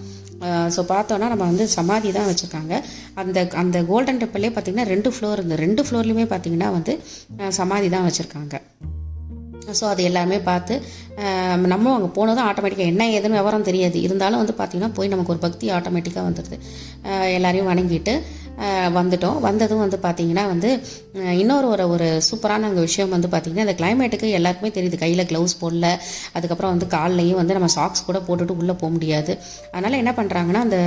ஸோ 0.75 0.80
பார்த்தோன்னா 0.92 1.26
நம்ம 1.32 1.44
வந்து 1.50 1.66
சமாதி 1.76 2.12
தான் 2.18 2.28
வச்சுருக்காங்க. 2.30 2.75
அந்த 3.22 3.49
அந்த 3.62 3.78
கோல்டன் 3.90 4.20
டெம்பிளே 4.22 4.50
பார்த்திங்கன்னா 4.54 4.88
ரெண்டு 4.94 5.12
ஃப்ளோர் 5.14 5.40
இருந்து 5.40 5.62
ரெண்டு 5.64 5.84
ஃப்ளோர்லையுமே 5.88 6.26
பார்த்தீங்கன்னா 6.32 6.70
வந்து 6.78 6.94
சமாதி 7.61 7.90
தான் 7.94 8.06
வச்சுருக்காங்க. 8.08 8.54
ஸோ 9.78 9.84
அது 9.92 10.02
எல்லாமே 10.08 10.38
பார்த்து 10.49 10.75
நம்மளும் 11.72 11.96
அங்கே 11.96 12.08
போனதும் 12.16 12.46
ஆட்டோமேட்டிக்காக 12.49 12.92
என்ன 12.92 13.04
ஏதுன்னு 13.16 13.38
விவரம் 13.40 13.66
தெரியாது. 13.68 13.96
இருந்தாலும் 14.06 14.40
வந்து 14.42 14.54
பார்த்திங்கன்னா 14.61 14.94
போய் 14.96 15.12
நமக்கு 15.12 15.32
ஒரு 15.34 15.42
பக்தி 15.44 15.66
ஆட்டோமேட்டிக்காக 15.76 16.25
வந்துடுது 16.28 16.56
எல்லாரையும் 17.37 17.70
வணங்கிட்டு 17.72 18.14
வந்துட்டோம். 18.97 19.38
வந்ததும் 19.47 19.82
வந்து 19.82 19.99
பார்த்திங்கன்னா 20.04 20.44
வந்து 20.50 20.71
இன்னொரு 21.42 21.66
ஒரு 21.75 21.85
ஒரு 21.94 22.09
சூப்பரான 22.26 22.66
அங்கே 22.68 22.82
விஷயம் 22.87 23.12
வந்து 23.14 23.28
பார்த்திங்கன்னா 23.32 23.64
இந்த 23.66 23.75
கிளைமேட்டுக்கு 23.80 24.28
எல்லாருக்குமே 24.38 24.71
தெரியுது. 24.76 24.97
கையில் 25.02 25.23
க்ளவுஸ் 25.30 25.54
போடல. 25.62 25.87
அதுக்கப்புறம் 26.37 26.73
வந்து 26.75 26.87
கால்லையும் 26.94 27.38
வந்து 27.40 27.56
நம்ம 27.59 27.68
சாக்ஸ் 27.76 28.04
கூட 28.09 28.18
போட்டுட்டு 28.28 28.56
உள்ளே 28.61 28.75
போக 28.82 28.90
முடியாது. 28.97 29.32
அதனால் 29.73 29.99
என்ன 30.02 30.12
பண்ணுறாங்கன்னா 30.18 30.62
அந்த 30.66 30.78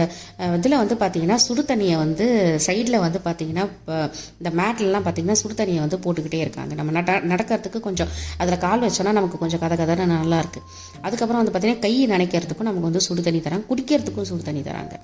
இதில் 0.60 0.78
வந்து 0.84 0.98
பார்த்திங்கன்னா 1.02 1.38
சுடு 1.46 1.64
தண்ணியை 1.72 1.98
வந்து 2.04 2.28
சைடில் 2.68 3.00
வந்து 3.06 3.22
பார்த்திங்கன்னா 3.28 3.66
இப்போ 3.72 3.98
இந்த 4.40 4.52
மேட்லலாம் 4.62 5.06
பார்த்திங்கன்னா 5.08 5.40
சுடு 5.42 5.58
தண்ணியை 5.62 5.82
வந்து 5.86 6.00
போட்டுக்கிட்டே 6.06 6.42
இருக்காங்க. 6.46 6.74
நம்ம 6.82 6.94
நட 7.00 7.18
நடக்கிறதுக்கு 7.34 7.82
கொஞ்சம் 7.88 8.12
அதில் 8.42 8.62
கால் 8.66 8.86
வச்சோன்னா 8.88 9.16
நமக்கு 9.20 9.40
கொஞ்சம் 9.44 9.64
கதை 9.66 9.78
கதை 9.84 10.08
நல்லாயிருக்கு 10.14 10.62
அதுக்கப்புறம் 11.06 11.42
வந்து 11.42 11.54
பார்த்திங்கன்னா 11.54 11.84
கை 11.88 11.94
நனைக்கிறதுக்கும் 12.14 12.70
நமக்கு 12.70 12.88
வந்து 12.90 13.04
சுடு 13.08 13.22
தண்ணி 13.28 13.42
தராங்க. 13.48 13.66
குடிக்கிறதுக்கும் 13.72 14.30
சுடு 14.32 14.44
தண்ணி 14.50 14.64
தராங்க. 14.70 14.96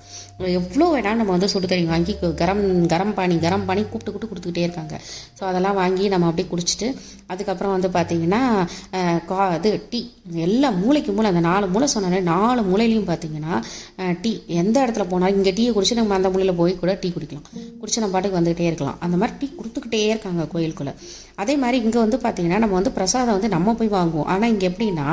எவ்வளோ 0.60 0.88
வேணாலும் 0.94 1.20
நம்ம 1.22 1.32
வந்து 1.36 1.50
சுடு 1.54 1.66
தண்ணி 1.74 1.86
வாங்கி 1.94 2.14
கர 2.42 2.50
கரம் 2.52 2.86
கரம் 2.92 3.14
பானி 3.18 3.34
கரம் 3.44 3.64
பானி 3.68 3.82
கூப்பிட்டு 3.90 4.10
கூப்பிட்டு 4.12 4.30
கொடுத்துக்கிட்டே 4.30 4.64
இருக்காங்க. 4.66 4.94
ஸோ 5.38 5.42
அதெல்லாம் 5.50 5.76
வாங்கி 5.80 6.04
நம்ம 6.12 6.26
அப்படியே 6.30 6.48
குடிச்சிட்டு 6.50 6.88
அதுக்கப்புறம் 7.32 7.72
வந்து 7.74 7.88
பார்த்தீங்கன்னா 7.96 8.40
கா 9.30 9.38
இது 9.58 9.70
டீ. 9.92 10.00
எல்லா 10.46 10.68
மூளைக்கு 10.80 11.12
மூளை. 11.16 11.28
அந்த 11.32 11.42
நாலு 11.48 11.66
மூளை 11.74 11.86
சொன்னாலே 11.94 12.20
நாலு 12.32 12.62
மூலையிலையும் 12.70 13.08
பார்த்தீங்கன்னா 13.10 13.54
டீ. 14.24 14.32
எந்த 14.62 14.76
இடத்துல 14.84 15.06
போனாலும் 15.12 15.38
இங்கே 15.38 15.54
டீயை 15.58 15.72
குடிச்சு 15.76 15.98
நம்ம 16.00 16.16
அந்த 16.18 16.30
மூலையில் 16.34 16.58
போய் 16.60 16.74
கூட 16.82 16.94
டீ 17.02 17.10
குடிக்கலாம். 17.16 17.48
குடிச்சு 17.80 18.02
நம்ம 18.02 18.14
பாட்டுக்கு 18.16 18.40
வந்துக்கிட்டே 18.40 18.68
இருக்கலாம். 18.70 18.98
அந்த 19.06 19.18
மாதிரி 19.22 19.38
டீ 19.42 19.48
கொடுத்துக்கிட்டே 19.60 20.02
இருக்காங்க 20.12 20.46
கோயிலுக்குள்ளே. 20.54 20.94
அதே 21.42 21.54
மாதிரி 21.62 21.76
இங்கே 21.84 22.00
வந்து 22.04 22.18
பார்த்தீங்கன்னா 22.24 22.58
நம்ம 22.64 22.76
வந்து 22.78 22.92
பிரசாதம் 22.98 23.36
வந்து 23.36 23.50
நம்ம 23.54 23.74
போய் 23.78 23.94
வாங்குவோம். 23.98 24.28
ஆனால் 24.34 24.50
இங்கே 24.54 24.68
எப்படின்னா 24.70 25.06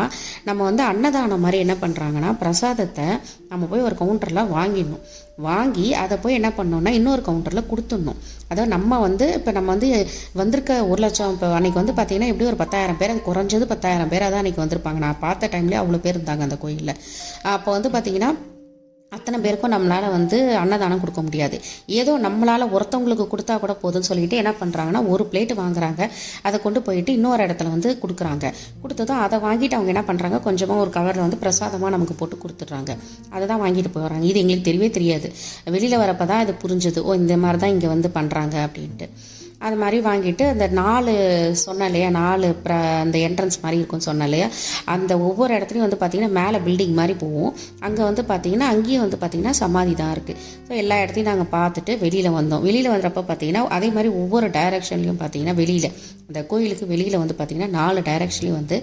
நம்ம 0.50 0.60
வந்து 0.70 0.84
அன்னதானம் 0.92 1.44
மாதிரி 1.46 1.60
என்ன 1.66 1.76
பண்ணுறாங்கன்னா 1.84 2.32
பிரசாதத்தை 2.44 3.08
நம்ம 3.52 3.66
போய் 3.72 3.88
ஒரு 3.90 3.98
கவுண்டரில் 4.02 4.50
வாங்கிடணும். 4.58 5.04
வாங்கி 5.48 5.88
அதை 6.04 6.16
போய் 6.24 6.38
என்ன 6.38 6.50
பண்ணோம்னா 6.58 6.92
இன்னொரு 7.00 7.22
கவுண்டரில் 7.28 7.70
கொடுத்துடணும். 7.72 8.20
அதாவது 8.52 8.72
நம்ம 8.76 9.00
வந்து 9.08 9.26
இப்போ 9.38 9.52
நம்ம 9.58 9.70
வந்து 9.76 9.90
வந்திருக்க 10.42 10.74
ஒரு 10.92 11.00
லட்சம் 11.06 11.34
இப்போ 11.36 11.48
அன்றைக்கி 11.58 11.78
வந்து 11.82 11.96
பார்த்தீங்கன்னா 11.98 12.32
எப்படி 12.32 12.50
ஒரு 12.52 12.60
பத்தாயிரம் 12.64 13.00
பேர் 13.02 13.14
அது 13.14 13.22
குறைஞ்சது 13.30 13.66
பத்தாயிரம் 13.74 14.12
பேர் 14.14 14.26
தான் 14.34 14.42
அன்றைக்கி 14.44 14.64
வந்திருப்பாங்க. 14.64 15.00
நான் 15.06 15.22
பார்த்த 15.26 15.52
டைம்லேயே 15.56 15.82
அவ்வளோ 15.82 16.02
பேர் 16.06 16.18
இருந்தாங்க 16.18 16.46
அந்த 16.48 16.58
கோயிலில். 16.64 16.96
அப்போ 17.56 17.70
வந்து 17.78 17.92
பார்த்தீங்கன்னா 17.96 18.32
அத்தனை 19.16 19.38
பேருக்கும் 19.44 19.74
நம்மளால் 19.74 20.14
வந்து 20.16 20.38
அன்னதானம் 20.62 21.00
கொடுக்க 21.04 21.22
முடியாது. 21.28 21.58
ஏதோ 22.00 22.12
நம்மளால் 22.26 22.66
ஒருத்தவங்களுக்கு 22.76 23.26
கொடுத்தா 23.32 23.56
கூட 23.64 23.74
போதும்னு 23.84 24.10
சொல்லிட்டு 24.10 24.36
என்ன 24.42 24.52
பண்ணுறாங்கன்னா 24.60 25.02
ஒரு 25.14 25.24
பிளேட் 25.32 25.54
வாங்குறாங்க. 25.62 26.02
அதை 26.48 26.58
கொண்டு 26.66 26.82
போயிட்டு 26.88 27.14
இன்னொரு 27.18 27.42
இடத்துல 27.48 27.72
வந்து 27.76 27.92
கொடுக்குறாங்க. 28.04 28.54
கொடுத்ததும் 28.84 29.22
அதை 29.26 29.40
வாங்கிட்டு 29.48 29.78
அவங்க 29.78 29.94
என்ன 29.96 30.04
பண்ணுறாங்க 30.10 30.40
கொஞ்சமாக 30.48 30.84
ஒரு 30.86 30.94
கவரில் 30.98 31.26
வந்து 31.26 31.42
பிரசாதமாக 31.44 31.94
நமக்கு 31.96 32.18
போட்டு 32.22 32.38
கொடுத்துட்றாங்க. 32.44 32.94
அதை 33.36 33.44
தான் 33.54 33.64
வாங்கிட்டு 33.66 33.94
போகிறாங்க 33.98 34.26
இது 34.32 34.44
எங்களுக்கு 34.44 34.70
தெரியவே 34.70 34.92
தெரியாது. 35.00 35.30
வெளியில் 35.78 36.02
வரப்போ 36.04 36.28
தான் 36.34 36.44
இது 36.46 36.56
புரிஞ்சுது. 36.66 37.02
ஓ 37.10 37.18
இந்த 37.24 37.38
மாதிரி 37.46 37.62
தான் 37.66 37.76
இங்கே 37.78 37.92
வந்து 37.96 38.12
பண்ணுறாங்க 38.20 38.56
அப்படின்ட்டு. 38.68 39.08
அது 39.62 39.76
மாதிரி 39.76 39.98
வாங்கிட்டு 40.08 40.44
அந்த 40.54 40.66
நாலு 40.82 41.14
சொன்னேன் 41.64 41.90
இல்லையா 41.90 42.10
நாலு 42.10 42.48
ப்ர 42.66 42.74
அந்த 43.04 43.18
என்ட்ரன்ஸ் 43.28 43.58
மாதிரி 43.62 43.80
இருக்கும்னு 43.82 44.08
சொன்னேன் 44.10 44.28
இல்லையா 44.28 44.48
அந்த 44.96 45.12
ஒவ்வொரு 45.28 45.52
இடத்துலையும் 45.58 45.88
வந்து 45.88 46.00
பார்த்திங்கன்னா 46.02 46.38
மேலே 46.40 46.60
பில்டிங் 46.68 46.96
மாதிரி 47.00 47.16
போவோம் 47.24 47.52
அங்கே 47.80 48.04
வந்து 48.04 48.24
பார்த்திங்கன்னா 48.32 48.70
அங்கேயும் 48.74 49.06
வந்து 49.06 49.20
பார்த்திங்கன்னா 49.22 49.56
சமாதி 49.64 49.96
தான் 50.02 50.14
இருக்குது 50.16 50.40
ஸோ 50.68 50.72
எல்லா 50.84 50.98
இடத்தையும் 51.04 51.32
நாங்கள் 51.32 51.52
பார்த்துட்டு 51.58 52.00
வெளியில் 52.06 52.32
வந்தோம். 52.40 52.64
வெளியில் 52.68 52.94
வந்தப்போ 52.96 53.24
பார்த்திங்கன்னா 53.32 53.64
அதே 53.78 53.90
மாதிரி 53.98 54.12
ஒவ்வொரு 54.22 54.48
டைரக்ஷன்லையும் 54.58 55.22
பார்த்திங்கன்னா 55.24 55.56
வெளியில். 55.62 55.90
அந்த 56.30 56.42
கோயிலுக்கு 56.50 56.86
வெளியில் 56.92 57.20
வந்து 57.22 57.36
பார்த்திங்கன்னா 57.38 57.70
நாலு 57.78 58.00
டைரக்ஷன்லேயும் 58.08 58.58
வந்து 58.60 58.76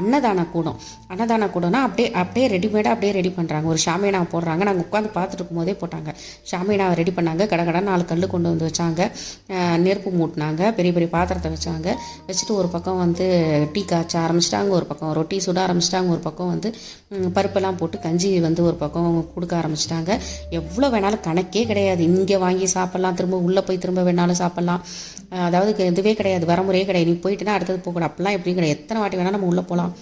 அன்னதான 0.00 0.44
கூடம். 0.52 0.76
அன்னதான 1.12 1.48
கூடம்னா 1.54 1.80
அப்படியே 1.86 2.06
அப்படியே 2.20 2.46
ரெடிமேடாக 2.54 2.92
அப்படியே 2.94 3.12
ரெடி 3.16 3.30
பண்ணுறாங்க 3.38 3.66
ஒரு 3.72 3.80
ஷாமியானா 3.86 4.20
போடுறாங்க. 4.34 4.62
நாங்கள் 4.68 4.84
உட்காந்து 4.86 5.10
பார்த்துட்டு 5.16 5.40
இருக்கும்போதே 5.40 5.74
போட்டாங்க. 5.82 6.10
ஷாமியானாவை 6.50 6.94
ரெடி 7.00 7.12
பண்ணாங்க. 7.16 7.42
கடை 7.50 7.64
கடை 7.68 7.80
நாலு 7.90 8.04
கல் 8.10 8.26
கொண்டு 8.34 8.48
வந்து 8.52 8.66
வச்சாங்க. 8.68 9.10
நெருப்பு 9.86 10.12
மூட்டினாங்க. 10.20 10.62
பெரிய 10.78 10.92
பெரிய 10.98 11.10
பாத்திரத்தை 11.16 11.50
வச்சாங்க. 11.56 11.88
வச்சுட்டு 12.28 12.54
ஒரு 12.60 12.70
பக்கம் 12.76 13.00
வந்து 13.04 13.26
டீ 13.74 13.82
காய்ச்ச 13.92 14.16
ஆரம்பிச்சிட்டாங்க. 14.24 14.72
ஒரு 14.78 14.88
பக்கம் 14.92 15.12
ரொட்டி 15.20 15.38
சுட 15.46 15.60
ஆரம்பிச்சிட்டாங்க. 15.66 16.08
ஒரு 16.16 16.24
பக்கம் 16.28 16.50
வந்து 16.54 16.70
பருப்பெல்லாம் 17.36 17.78
போட்டு 17.82 17.96
கஞ்சி 18.06 18.30
வந்து 18.46 18.60
ஒரு 18.68 18.76
பக்கம் 18.84 19.10
கொடுக்க 19.34 19.54
ஆரம்பிச்சிட்டாங்க. 19.60 20.10
எவ்வளோ 20.60 20.88
வேணாலும் 20.96 21.24
கணக்கே 21.28 21.64
கிடையாது. 21.72 22.02
இங்கே 22.10 22.38
வாங்கி 22.46 22.68
சாப்பிட்லாம். 22.76 23.18
திரும்ப 23.20 23.44
உள்ளே 23.48 23.64
போய் 23.68 23.82
திரும்ப 23.84 24.02
வேணாலும் 24.10 24.40
சாப்பிட்லாம். 24.42 24.82
அதாவது 25.46 25.70
இதுவே 25.92 26.14
கிடையாது. 26.18 26.44
வரமுறையே 26.50 26.80
கிடையாது. 26.80 26.92
நீ 27.10 27.14
போயிட்டுனா 27.26 27.54
அடுத்தது 27.58 27.78
போகக்கூடாது 27.84 28.10
அப்படிலாம் 28.10 28.36
எப்படி 28.38 28.52
கிடையாது. 28.58 28.76
எத்தனை 28.80 29.00
வாட்டி 29.02 29.18
வேணாலும் 29.20 29.38
நம்ம 29.38 29.52
உள்ளே 29.52 29.64
போகலாம் 29.70 29.94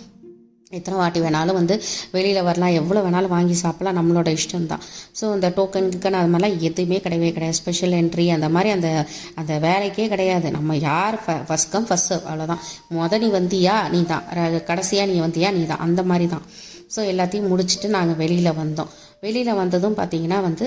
எத்தனை 0.79 0.97
வாட்டி 0.99 1.21
வேணாலும் 1.23 1.57
வந்து 1.59 1.75
வெளியில் 2.13 2.47
வரலாம். 2.47 2.75
எவ்வளோ 2.81 3.01
வேணாலும் 3.07 3.33
வாங்கி 3.35 3.57
சாப்பிடலாம். 3.63 3.97
நம்மளோட 3.99 4.29
இஷ்டம் 4.37 4.69
தான் 4.71 4.83
ஸோ 5.19 5.25
இந்த 5.37 5.49
டோக்கன் 5.57 5.91
கிக்கன் 5.95 6.17
அது 6.21 6.31
மாதிரிலாம் 6.33 6.57
எதுவுமே 6.69 6.99
கிடையவே 7.07 7.31
கிடையாது. 7.37 7.57
ஸ்பெஷல் 7.61 7.97
என்ட்ரி 7.99 8.27
அந்த 8.37 8.49
மாதிரி 8.55 8.71
அந்த 8.77 8.91
அந்த 9.43 9.53
வேலைக்கே 9.67 10.07
கிடையாது. 10.15 10.51
நம்ம 10.57 10.77
யார் 10.89 11.19
ஃபஸ்ட் 11.49 11.73
கம் 11.75 11.89
ஃபஸ்ட் 11.91 12.11
சர்வ் 12.13 12.27
அவ்வளோதான் 12.31 12.63
முத 12.99 13.19
நீ 13.25 13.31
வந்தியா 13.39 13.77
நீ 13.95 14.01
தான் 14.13 14.25
கடைசியாக 14.71 15.11
நீ 15.13 15.19
வந்தியா 15.27 15.51
நீ 15.59 15.65
தான் 15.73 15.85
அந்த 15.89 16.03
மாதிரி 16.13 16.29
தான் 16.35 16.47
ஸோ 16.95 17.03
எல்லாத்தையும் 17.13 17.51
முடிச்சுட்டு 17.53 17.91
நாங்கள் 17.99 18.21
வெளியில் 18.23 18.59
வந்தோம். 18.63 18.91
வெளியில் 19.23 19.51
வந்ததும் 19.55 19.97
பார்த்தீங்கன்னா 19.99 20.39
வந்து 20.43 20.67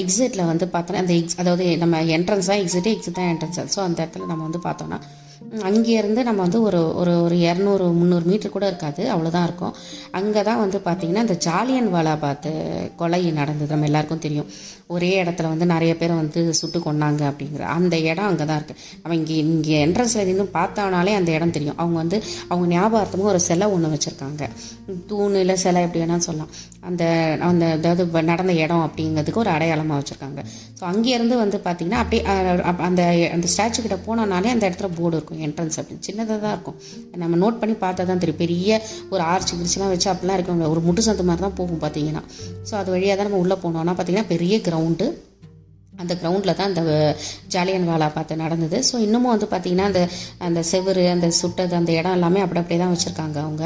எக்ஸிட்டில் 0.00 0.42
வந்து 0.44 0.66
பார்த்தோன்னா 0.66 0.98
அந்த 0.98 1.14
எக்ஸ் 1.14 1.38
அதாவது 1.38 1.66
நம்ம 1.76 2.00
என்ட்ரன்ஸ் 2.16 2.50
தான் 2.50 2.60
எக்ஸிட்டு 2.60 2.90
எக்ஸிட் 2.90 3.16
தான் 3.16 3.30
என்ட்ரன்ஸ் 3.30 3.74
ஸோ 3.74 3.80
அந்த 3.80 3.98
இடத்துல 4.02 4.26
நம்ம 4.26 4.42
வந்து 4.42 4.60
பார்த்தோன்னா 4.64 4.98
அங்கேருந்து 5.68 6.20
நம்ம 6.28 6.40
வந்து 6.46 6.58
ஒரு 6.68 6.80
ஒரு 7.00 7.12
ஒரு 7.26 7.36
இரநூறு 7.44 7.84
முந்நூறு 7.98 8.26
மீட்டர் 8.30 8.52
கூட 8.56 8.66
இருக்காது. 8.70 9.02
அவ்வளோதான் 9.12 9.46
இருக்கும். 9.48 9.74
அங்கே 10.18 10.40
தான் 10.48 10.60
வந்து 10.64 10.78
பார்த்திங்கன்னா 10.86 11.24
இந்த 11.26 11.36
ஜாலியன் 11.46 11.88
வாலாபாத் 11.94 12.50
கொலை 13.00 13.20
நடந்தது 13.38 13.74
நம்ம 13.74 13.88
எல்லாருக்கும் 13.90 14.24
தெரியும். 14.26 14.50
ஒரே 14.94 15.10
இடத்துல 15.22 15.50
வந்து 15.52 15.66
நிறைய 15.72 15.92
பேர் 15.98 16.12
வந்து 16.20 16.40
சுட்டு 16.60 16.78
கொன்னாங்க 16.84 17.22
அப்படிங்கிற 17.30 17.64
அந்த 17.76 17.94
இடம் 18.10 18.28
அங்கே 18.30 18.44
தான் 18.50 18.58
இருக்குது 18.60 18.80
நம்ம 19.02 19.16
இங்கே 19.20 19.34
இங்கே 19.44 19.76
என்ட்ரன்ஸில் 19.86 20.28
நின்று 20.30 20.46
பார்த்தோனாலே 20.58 21.12
அந்த 21.18 21.30
இடம் 21.36 21.54
தெரியும். 21.56 21.78
அவங்க 21.82 21.96
வந்து 22.02 22.18
அவங்க 22.50 22.66
ஞாபகார்த்தமாக 22.74 23.32
ஒரு 23.32 23.40
சிலை 23.48 23.68
ஒன்று 23.76 23.92
வச்சுருக்காங்க. 23.94 24.42
தூண் 25.10 25.36
இல்லை 25.42 25.56
சிலை 25.64 25.82
எப்படி 25.86 26.02
வேணால் 26.04 26.26
சொல்லலாம். 26.28 26.52
அந்த 26.88 27.04
அந்த 27.50 27.64
அதாவது 27.78 28.02
நடந்த 28.32 28.52
இடம் 28.64 28.84
அப்படிங்கிறதுக்கு 28.86 29.42
ஒரு 29.44 29.52
அடையாளமாக 29.56 29.98
வச்சுருக்காங்க. 30.00 30.40
ஸோ 30.78 30.84
அங்கேருந்து 30.92 31.36
வந்து 31.44 31.58
பார்த்திங்கன்னா 31.66 32.02
அப்படியே 32.04 32.22
அந்த 32.90 33.02
அந்த 33.36 33.46
ஸ்டாச்சு 33.54 33.80
கிட்ட 33.86 33.98
போனோம்னாலே 34.08 34.54
அந்த 34.54 34.64
இடத்துல 34.68 34.90
போர்டு 34.98 35.16
இருக்கும். 35.16 35.29
என்ட்ரன்ஸ் 35.46 35.78
அப்படின்னு 35.80 36.06
சின்னதாக 36.08 36.38
தான் 36.44 36.54
இருக்கும். 36.56 36.78
நம்ம 37.22 37.38
நோட் 37.44 37.60
பண்ணி 37.62 37.76
பார்த்தா 37.84 38.06
தான் 38.10 38.22
தெரியும். 38.24 38.40
பெரிய 38.44 38.80
ஒரு 39.14 39.22
ஆர்ச்சி 39.32 39.52
கிரிச்செலாம் 39.56 39.92
வச்சு 39.94 40.10
அப்படிலாம் 40.12 40.38
இருக்கும் 40.38 40.62
ஒரு 40.74 40.82
முட்டு 40.86 41.04
சந்து 41.08 41.26
மாதிரி 41.30 41.44
தான் 41.46 41.58
போகும் 41.62 41.82
பார்த்தீங்கன்னா. 41.86 42.22
ஸோ 42.70 42.74
அது 42.82 42.90
வழியாக 42.96 43.16
தான் 43.18 43.28
நம்ம 43.30 43.42
உள்ளே 43.44 43.58
போனோம்னா 43.64 43.94
பார்த்தீங்கன்னா 43.98 44.30
பெரிய 44.34 44.56
கிரவுண்டு 44.68 45.08
அந்த 46.02 46.12
கிரவுண்டில் 46.20 46.56
தான் 46.60 46.70
அந்த 46.70 46.82
ஜாலியன் 47.54 47.86
வாலா 47.90 48.08
பார்த்து 48.16 48.40
நடந்தது. 48.44 48.78
ஸோ 48.88 48.96
இன்னமும் 49.06 49.32
வந்து 49.34 49.48
பார்த்திங்கன்னா 49.52 49.86
அந்த 49.90 50.02
அந்த 50.48 50.60
செவுரு 50.70 51.04
அந்த 51.14 51.28
சுட்டது 51.40 51.74
அந்த 51.80 51.90
இடம் 51.98 52.16
எல்லாமே 52.18 52.42
அப்படி 52.44 52.60
அப்படியே 52.62 52.80
தான் 52.82 52.92
வச்சுருக்காங்க 52.94 53.38
அவங்க. 53.46 53.64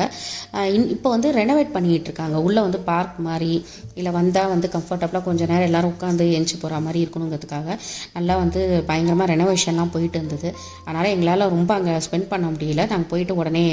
இன் 0.76 0.88
இப்போ 0.97 1.09
வந்து 1.14 1.29
ரெனோவேட் 1.41 1.75
பண்ணிக்கிட்டு 1.76 2.09
இருக்காங்க. 2.11 2.37
உள்ளே 2.47 2.61
வந்து 2.67 2.81
பார்க் 2.91 3.19
மாதிரி 3.29 3.53
இல்லை 3.99 4.12
வந்தால் 4.19 4.50
வந்து 4.55 4.69
கம்ஃபர்டபுளாக 4.76 5.25
கொஞ்சம் 5.29 5.50
நேரம் 5.53 5.69
எல்லோரும் 5.69 5.93
உட்காந்து 5.95 6.25
எஞ்சி 6.38 6.57
போகிற 6.62 6.81
மாதிரி 6.87 7.00
இருக்கணுங்கிறதுக்காக 7.05 7.76
நல்லா 8.17 8.37
வந்து 8.43 8.61
பயங்கரமாக 8.91 9.29
ரெனோவேஷன்லாம் 9.33 9.93
போயிட்டு 9.95 10.19
இருந்தது. 10.21 10.49
அதனால் 10.87 11.11
எங்களால் 11.14 11.47
ரொம்ப 11.57 11.71
அங்கே 11.79 11.95
ஸ்பெண்ட் 12.07 12.29
பண்ண 12.33 12.47
முடியல. 12.55 12.83
நாங்கள் 12.93 13.11
போயிட்டு 13.12 13.38
உடனே 13.41 13.64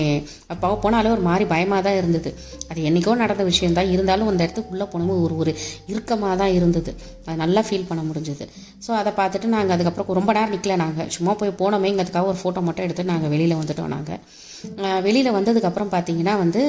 அப்போ 0.53 0.74
போனாலே 0.86 1.12
ஒரு 1.15 1.25
மாதிரி 1.30 1.48
பயமாக 1.53 1.82
தான் 1.88 1.98
இருந்தது. 2.01 2.32
அது 2.70 2.82
என்றைக்கோ 2.89 3.15
நடந்த 3.24 3.44
விஷயம் 3.51 3.77
தான். 3.80 3.91
இருந்தாலும் 3.96 4.30
அந்த 4.34 4.41
இடத்துக்கு 4.46 4.74
உள்ளே 4.75 4.88
போனோம் 4.94 5.24
ஒரு 5.25 5.36
ஒரு 5.41 5.53
இறுக்கமாக 5.94 6.36
தான் 6.44 6.53
இருந்தது. 6.60 6.94
அது 7.25 7.38
நல்லா 7.44 7.63
ஃபீல் 7.70 7.89
பண்ண 7.91 8.03
முடிஞ்சது. 8.10 8.48
ஸோ 8.86 8.91
அதை 9.01 9.12
பார்த்துட்டு 9.20 9.53
நாங்கள் 9.55 9.75
அதுக்கப்புறம் 9.75 10.20
ரொம்ப 10.22 10.34
நேரம் 10.38 10.55
நிற்கல 10.55 10.77
நாங்கள் 10.86 11.12
சும்மா 11.17 11.34
போய் 11.41 11.60
போனோமேங்கிறதுக்காக 11.62 12.31
ஒரு 12.34 12.41
ஃபோட்டோ 12.43 12.63
மட்டும் 12.70 12.88
எடுத்து 12.88 13.12
நாங்கள் 13.13 13.34
வெளியில் 13.36 13.60
வந்துட்டோம் 13.62 13.93
நாங்கள் 13.98 15.03
வெளியில் 15.08 15.36
வந்ததுக்கப்புறம் 15.38 15.93
பார்த்தீங்கன்னா 15.96 16.36
வந்து 16.46 16.63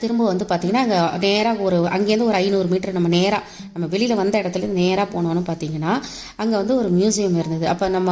திரும்ப 0.00 0.22
வந்து 0.30 0.44
பார்த்தீங்கன்னா 0.50 0.80
அங்கே 0.84 1.00
நேராக 1.24 1.62
ஒரு 1.66 1.76
அங்கேருந்து 1.96 2.28
ஒரு 2.28 2.36
ஐநூறு 2.40 2.68
மீட்டர் 2.70 2.96
நம்ம 2.96 3.08
நேராக 3.08 3.42
நம்ம 3.74 3.86
வெளியில் 3.92 4.20
வந்த 4.20 4.36
இடத்துலேருந்து 4.42 4.82
நேராக 4.84 5.06
போனோன்னு 5.12 5.42
பார்த்தீங்கன்னா 5.50 5.92
அங்கே 6.42 6.54
வந்து 6.56 6.74
ஒரு 6.80 6.88
மியூசியம் 6.96 7.36
இருந்தது. 7.40 7.64
அப்போ 7.72 7.88
நம்ம 7.96 8.10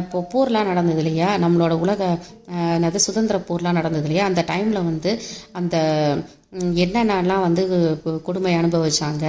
இப்போ 0.00 0.20
போர்லாம் 0.32 0.70
நடந்தது 0.70 1.00
இல்லையா? 1.02 1.28
நம்மளோட 1.44 1.74
உலக 1.84 2.08
என்னது 2.76 3.00
சுதந்திர 3.06 3.38
போர்லாம் 3.50 3.78
நடந்தது 3.80 4.06
இல்லையா? 4.08 4.24
அந்த 4.30 4.44
டைமில் 4.50 4.88
வந்து 4.90 5.12
அந்த 5.52 5.76
என்னென்னலாம் 6.82 7.44
வந்து 7.46 7.62
கொடுமை 8.26 8.50
அனுபவிச்சாங்க 8.58 9.24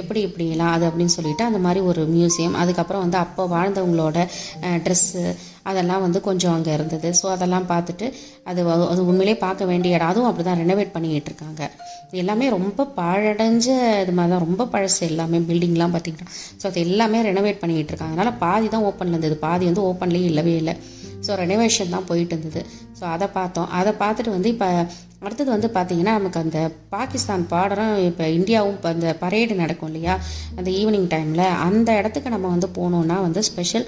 எப்படி 0.00 0.20
இப்படிலாம் 0.26 0.72
அது 0.76 0.84
அப்படின்னு 0.88 1.14
சொல்லிட்டு 1.16 1.44
அந்த 1.48 1.60
மாதிரி 1.66 1.80
ஒரு 1.90 2.02
மியூசியம் 2.14 2.58
அதுக்கப்புறம் 2.62 3.04
வந்து 3.04 3.18
அப்போ 3.24 3.44
வாழ்ந்தவங்களோட 3.54 4.18
ட்ரெஸ்ஸு 4.84 5.22
அதெல்லாம் 5.70 6.02
வந்து 6.04 6.18
கொஞ்சம் 6.26 6.54
அங்கே 6.56 6.72
இருந்தது. 6.76 7.08
ஸோ 7.20 7.26
அதெல்லாம் 7.34 7.66
பார்த்துட்டு 7.72 8.06
அது 8.50 8.60
அது 8.92 9.00
உண்மையிலே 9.10 9.34
பார்க்க 9.46 9.70
வேண்டிய 9.70 9.96
இடம். 9.96 10.10
அதுவும் 10.12 10.28
அப்படி 10.28 10.44
தான் 10.48 10.60
ரெனோவேட் 10.62 10.94
பண்ணிக்கிட்டு 10.94 11.30
இருக்காங்க. 11.30 11.62
எல்லாமே 12.22 12.46
ரொம்ப 12.56 12.86
பாழடைஞ்ச 13.00 13.66
இது 14.02 14.12
மாதிரி 14.18 14.32
தான் 14.34 14.44
ரொம்ப 14.46 14.66
பழசு 14.74 15.00
எல்லாமே 15.10 15.40
பில்டிங்லாம் 15.48 15.94
பார்த்திங்கன்னா. 15.96 16.30
ஸோ 16.60 16.66
அது 16.70 16.80
எல்லாமே 16.86 17.18
ரெனோவேட் 17.30 17.60
பண்ணிக்கிட்டு 17.62 17.92
இருக்காங்க. 17.94 18.14
அதனால் 18.16 18.38
பாதி 18.44 18.68
தான் 18.76 18.86
ஓப்பனில் 18.90 19.16
இருந்தது. 19.16 19.38
பாதி 19.46 19.66
வந்து 19.70 19.84
ஓப்பன்லேயே 19.90 20.28
இல்லவே 20.32 20.54
இல்லை. 20.62 20.76
ஸோ 21.28 21.34
ரெனோவேஷன் 21.42 21.94
தான் 21.96 22.08
போயிட்டு 22.10 22.34
இருந்தது. 22.36 22.62
ஸோ 22.98 23.04
அதை 23.14 23.28
பார்த்தோம். 23.38 23.68
அதை 23.80 23.92
பார்த்துட்டு 24.02 24.36
வந்து 24.38 24.50
இப்போ 24.54 24.68
அடுத்தது 25.26 25.50
வந்து 25.54 25.68
பார்த்தீங்கன்னா 25.76 26.12
நமக்கு 26.18 26.38
அந்த 26.44 26.58
பாகிஸ்தான் 26.92 27.44
பாடரும் 27.52 27.96
இப்போ 28.08 28.24
இந்தியாவும் 28.38 28.74
இப்போ 28.76 28.88
அந்த 28.96 29.08
பரேடு 29.22 29.54
நடக்கும் 29.62 29.88
இல்லையா? 29.90 30.14
அந்த 30.58 30.68
ஈவினிங் 30.80 31.08
டைமில் 31.14 31.46
அந்த 31.68 31.88
இடத்துக்கு 32.00 32.34
நம்ம 32.34 32.50
வந்து 32.54 32.68
போனோன்னா 32.78 33.16
வந்து 33.26 33.42
ஸ்பெஷல் 33.48 33.86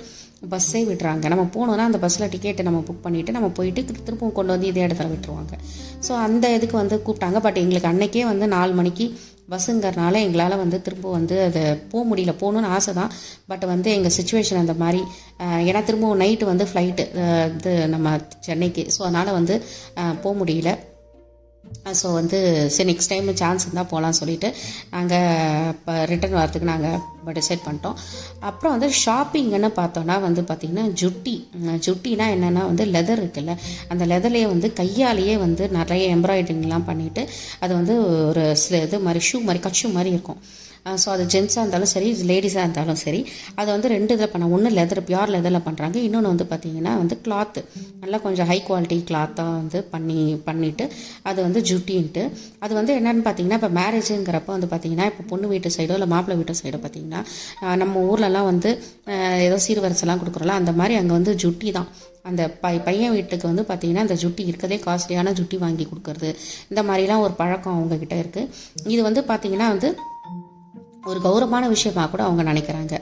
பஸ்ஸே 0.52 0.80
விடுறாங்க. 0.88 1.24
நம்ம 1.32 1.44
போனோன்னா 1.56 1.84
அந்த 1.88 1.98
பஸ்ஸில் 2.04 2.30
டிக்கெட்டை 2.34 2.64
நம்ம 2.68 2.78
புக் 2.88 3.02
பண்ணிவிட்டு 3.06 3.34
நம்ம 3.36 3.48
போயிட்டு 3.58 3.80
திருப்பவும் 4.06 4.36
கொண்டு 4.38 4.54
வந்து 4.54 4.68
இதே 4.70 4.82
இடத்துல 4.86 5.08
விட்டுருவாங்க. 5.12 5.54
ஸோ 6.06 6.12
அந்த 6.26 6.44
இதுக்கு 6.56 6.76
வந்து 6.82 6.96
கூப்பிட்டாங்க. 7.06 7.40
பட் 7.46 7.58
எங்களுக்கு 7.62 7.90
அன்னைக்கே 7.92 8.22
வந்து 8.32 8.48
நாலு 8.56 8.72
மணிக்கு 8.80 9.06
பஸ்ஸுங்கிறனால 9.52 10.20
எங்களால் 10.26 10.60
வந்து 10.62 10.78
திரும்ப 10.86 11.06
வந்து 11.18 11.36
அதை 11.48 11.62
போக 11.92 12.02
முடியல. 12.10 12.32
போகணுன்னு 12.42 12.72
ஆசை 12.76 12.92
தான் 13.00 13.12
பட் 13.50 13.64
வந்து 13.72 13.88
எங்கள் 13.96 14.16
சுச்சுவேஷன் 14.18 14.62
அந்த 14.64 14.76
மாதிரி 14.82 15.00
ஏன்னா 15.70 15.82
திரும்பவும் 15.88 16.22
நைட்டு 16.24 16.50
வந்து 16.52 16.66
ஃப்ளைட்டு 16.70 17.06
இது 17.58 17.72
நம்ம 17.94 18.16
சென்னைக்கு. 18.48 18.84
ஸோ 18.96 19.00
அதனால் 19.08 19.36
வந்து 19.38 19.56
போக 20.24 20.34
முடியல. 20.42 20.72
ஸோ 22.00 22.06
வந்து 22.18 22.38
சரி 22.74 22.86
நெக்ஸ்ட் 22.90 23.10
டைம் 23.12 23.28
சான்ஸ் 23.40 23.64
இருந்தால் 23.66 23.88
போகலான்னு 23.90 24.18
சொல்லிட்டு 24.20 24.48
நாங்கள் 24.94 25.26
இப்போ 25.74 25.92
ரிட்டர்ன் 26.10 26.36
வரதுக்கு 26.38 26.70
நாங்கள் 26.70 27.34
டிசைட் 27.38 27.64
பண்ணிட்டோம். 27.66 27.96
அப்புறம் 28.48 28.74
வந்து 28.74 28.88
ஷாப்பிங்குன்னு 29.02 29.70
பார்த்தோன்னா 29.80 30.16
வந்து 30.26 30.42
பார்த்திங்கன்னா 30.50 30.86
ஜுட்டி. 31.02 31.34
ஜுட்டினா 31.86 32.26
என்னென்னா 32.36 32.64
வந்து 32.70 32.86
லெதர் 32.94 33.22
இருக்குல்ல 33.22 33.54
அந்த 33.94 34.06
லெதர்லேயே 34.12 34.48
வந்து 34.54 34.70
கையாலேயே 34.80 35.36
வந்து 35.46 35.66
நிறைய 35.78 36.06
எம்ப்ராய்டரிங்லாம் 36.16 36.88
பண்ணிவிட்டு 36.90 37.24
அது 37.64 37.72
வந்து 37.80 37.96
ஒரு 38.30 38.44
சில 38.64 38.82
இது 38.86 39.04
மாதிரி 39.08 39.22
ஷூ 39.30 39.40
மாதிரி 39.48 39.62
கச்சு 39.68 39.94
மாதிரி 39.98 40.12
இருக்கும். 40.16 40.40
ஸோ 41.02 41.08
அது 41.14 41.24
ஜென்ஸாக 41.34 41.62
இருந்தாலும் 41.62 41.90
சரி 41.94 42.08
லேடிஸாக 42.30 42.64
இருந்தாலும் 42.66 43.00
சரி 43.04 43.20
அதை 43.60 43.68
வந்து 43.76 43.88
ரெண்டு 43.94 44.12
இதில் 44.16 44.32
பண்ண 44.34 44.48
ஒன்று 44.56 44.70
லெதர் 44.78 45.02
பியூர் 45.08 45.32
லெதரில் 45.34 45.64
பண்ணுறாங்க 45.66 45.96
இன்னொன்று 46.06 46.32
வந்து 46.32 46.46
பார்த்திங்கன்னா 46.52 46.92
வந்து 47.02 47.16
கிளாத்து 47.24 47.62
நல்லா 48.02 48.18
கொஞ்சம் 48.26 48.48
ஹை 48.50 48.58
குவாலிட்டி 48.68 48.98
கிளாத்தாக 49.10 49.56
வந்து 49.60 49.80
பண்ணி 49.94 50.18
பண்ணிவிட்டு 50.48 50.84
அது 51.30 51.38
வந்து 51.46 51.60
ஜுட்டின்ட்டு. 51.70 52.22
அது 52.64 52.72
வந்து 52.80 52.92
என்னென்னு 52.98 53.24
பார்த்தீங்கன்னா 53.26 53.58
இப்போ 53.60 53.72
மேரேஜுங்கிறப்ப 53.80 54.50
வந்து 54.56 54.70
பார்த்திங்கன்னா 54.72 55.08
இப்போ 55.10 55.24
பொண்ணு 55.32 55.48
வீட்டு 55.52 55.74
சைடோ 55.76 55.96
இல்லை 55.98 56.08
மாப்பிள்ளை 56.14 56.36
வீட்டு 56.40 56.60
சைடோ 56.62 56.80
பார்த்திங்கன்னா 56.84 57.22
நம்ம 57.82 58.04
ஊர்லலாம் 58.12 58.48
வந்து 58.52 58.70
ஏதோ 59.48 59.58
சீர்வரிசைலாம் 59.66 60.22
கொடுக்குறோம்ல 60.22 60.56
அந்த 60.60 60.72
மாதிரி 60.80 60.96
அங்கே 61.00 61.14
வந்து 61.18 61.34
ஜுட்டி 61.44 61.70
தான். 61.78 61.90
அந்த 62.28 62.42
பை 62.62 62.72
பையன் 62.86 63.14
வீட்டுக்கு 63.16 63.46
வந்து 63.50 63.62
பார்த்திங்கன்னா 63.68 64.02
அந்த 64.06 64.16
ஜுட்டி 64.22 64.42
இருக்கதே 64.50 64.76
காஸ்ட்லியான 64.86 65.32
ஜுட்டி 65.38 65.56
வாங்கி 65.62 65.84
கொடுக்கறது. 65.90 66.30
இந்த 66.70 66.80
மாதிரிலாம் 66.88 67.22
ஒரு 67.26 67.34
பழக்கம் 67.38 67.76
அவங்கக்கிட்ட 67.76 68.16
இருக்குது 68.22 68.48
இது 68.94 69.00
வந்து 69.08 69.22
பார்த்திங்கன்னா 69.30 69.68
வந்து 69.74 69.90
ஒரு 71.08 71.18
கௌரவமான 71.26 71.64
விஷயமா 71.74 72.02
கூட 72.12 72.22
அவங்க 72.26 72.42
நினைக்கிறாங்க. 72.50 72.94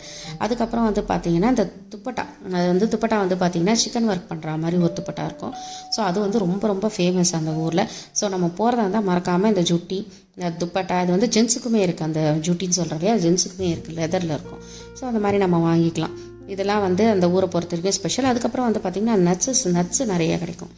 அதுக்கப்புறம் 0.44 0.86
வந்து 0.88 1.02
பார்த்தீங்கன்னா 1.10 1.48
இந்த 1.54 1.64
துப்பட்டா 1.92 2.24
அது 2.56 2.66
வந்து 2.72 2.86
துப்பட்டா 2.92 3.16
வந்து 3.24 3.36
பார்த்தீங்கன்னா 3.42 3.76
சிக்கன் 3.82 4.08
ஒர்க் 4.12 4.28
பண்ணுற 4.30 4.56
மாதிரி 4.64 4.76
ஒரு 4.86 4.92
துப்பட்டா 4.98 5.24
இருக்கும். 5.30 5.54
ஸோ 5.94 6.00
அது 6.08 6.18
வந்து 6.24 6.38
ரொம்ப 6.44 6.66
ரொம்ப 6.72 6.90
ஃபேமஸ் 6.96 7.32
அந்த 7.40 7.52
ஊரில். 7.64 7.84
ஸோ 8.20 8.28
நம்ம 8.34 8.48
போகிறதா 8.60 8.84
இருந்தால் 8.84 9.06
மறக்காமல் 9.10 9.52
இந்த 9.54 9.64
ஜுட்டி 9.70 9.98
இந்த 10.36 10.50
துப்பட்டா 10.62 10.96
இது 11.04 11.12
வந்து 11.16 11.30
ஜென்ஸுக்குமே 11.36 11.80
இருக்குது 11.86 12.08
அந்த 12.08 12.20
ஜுட்டின்னு 12.46 12.78
சொல்கிற 12.80 12.96
இல்லையா? 12.98 13.16
ஜென்ஸுக்குமே 13.24 13.68
இருக்குது 13.74 13.96
லெதரில் 14.00 14.34
இருக்கும். 14.36 14.62
ஸோ 14.98 15.04
அந்த 15.10 15.20
மாதிரி 15.24 15.40
நம்ம 15.44 15.56
வாங்கிக்கலாம். 15.68 16.14
இதெல்லாம் 16.54 16.84
வந்து 16.86 17.04
அந்த 17.14 17.26
ஊரை 17.34 17.48
பொறுத்த 17.54 17.74
வரைக்கும் 17.74 17.96
ஸ்பெஷல் 17.96 18.30
அதுக்கப்புறம் 18.30 18.66
வந்து 18.68 18.80
பார்த்திங்கன்னா 18.84 19.18
நட்ஸஸ் 19.28 19.64
நட்ஸு 19.78 20.04
நிறைய 20.12 20.38
கிடைக்கும். 20.44 20.72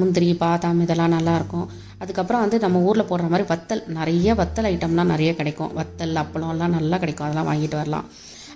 முந்திரி 0.00 0.28
பாதாம் 0.44 0.82
இதெல்லாம் 0.84 1.14
நல்லாயிருக்கும். 1.16 1.66
அதுக்கப்புறம் 2.02 2.42
வந்து 2.44 2.58
நம்ம 2.64 2.80
ஊரில் 2.88 3.08
போடுற 3.10 3.26
மாதிரி 3.32 3.46
வத்தல் 3.52 3.82
நிறைய 3.98 4.34
வத்தல் 4.40 4.68
ஐட்டம்லாம் 4.70 5.12
நிறைய 5.14 5.32
கிடைக்கும். 5.40 5.72
வத்தல் 5.80 6.22
அப்பளம்லாம் 6.22 6.76
நல்லா 6.78 6.98
கிடைக்கும். 7.02 7.26
அதெல்லாம் 7.26 7.50
வாங்கிட்டு 7.50 7.80
வரலாம். 7.82 8.06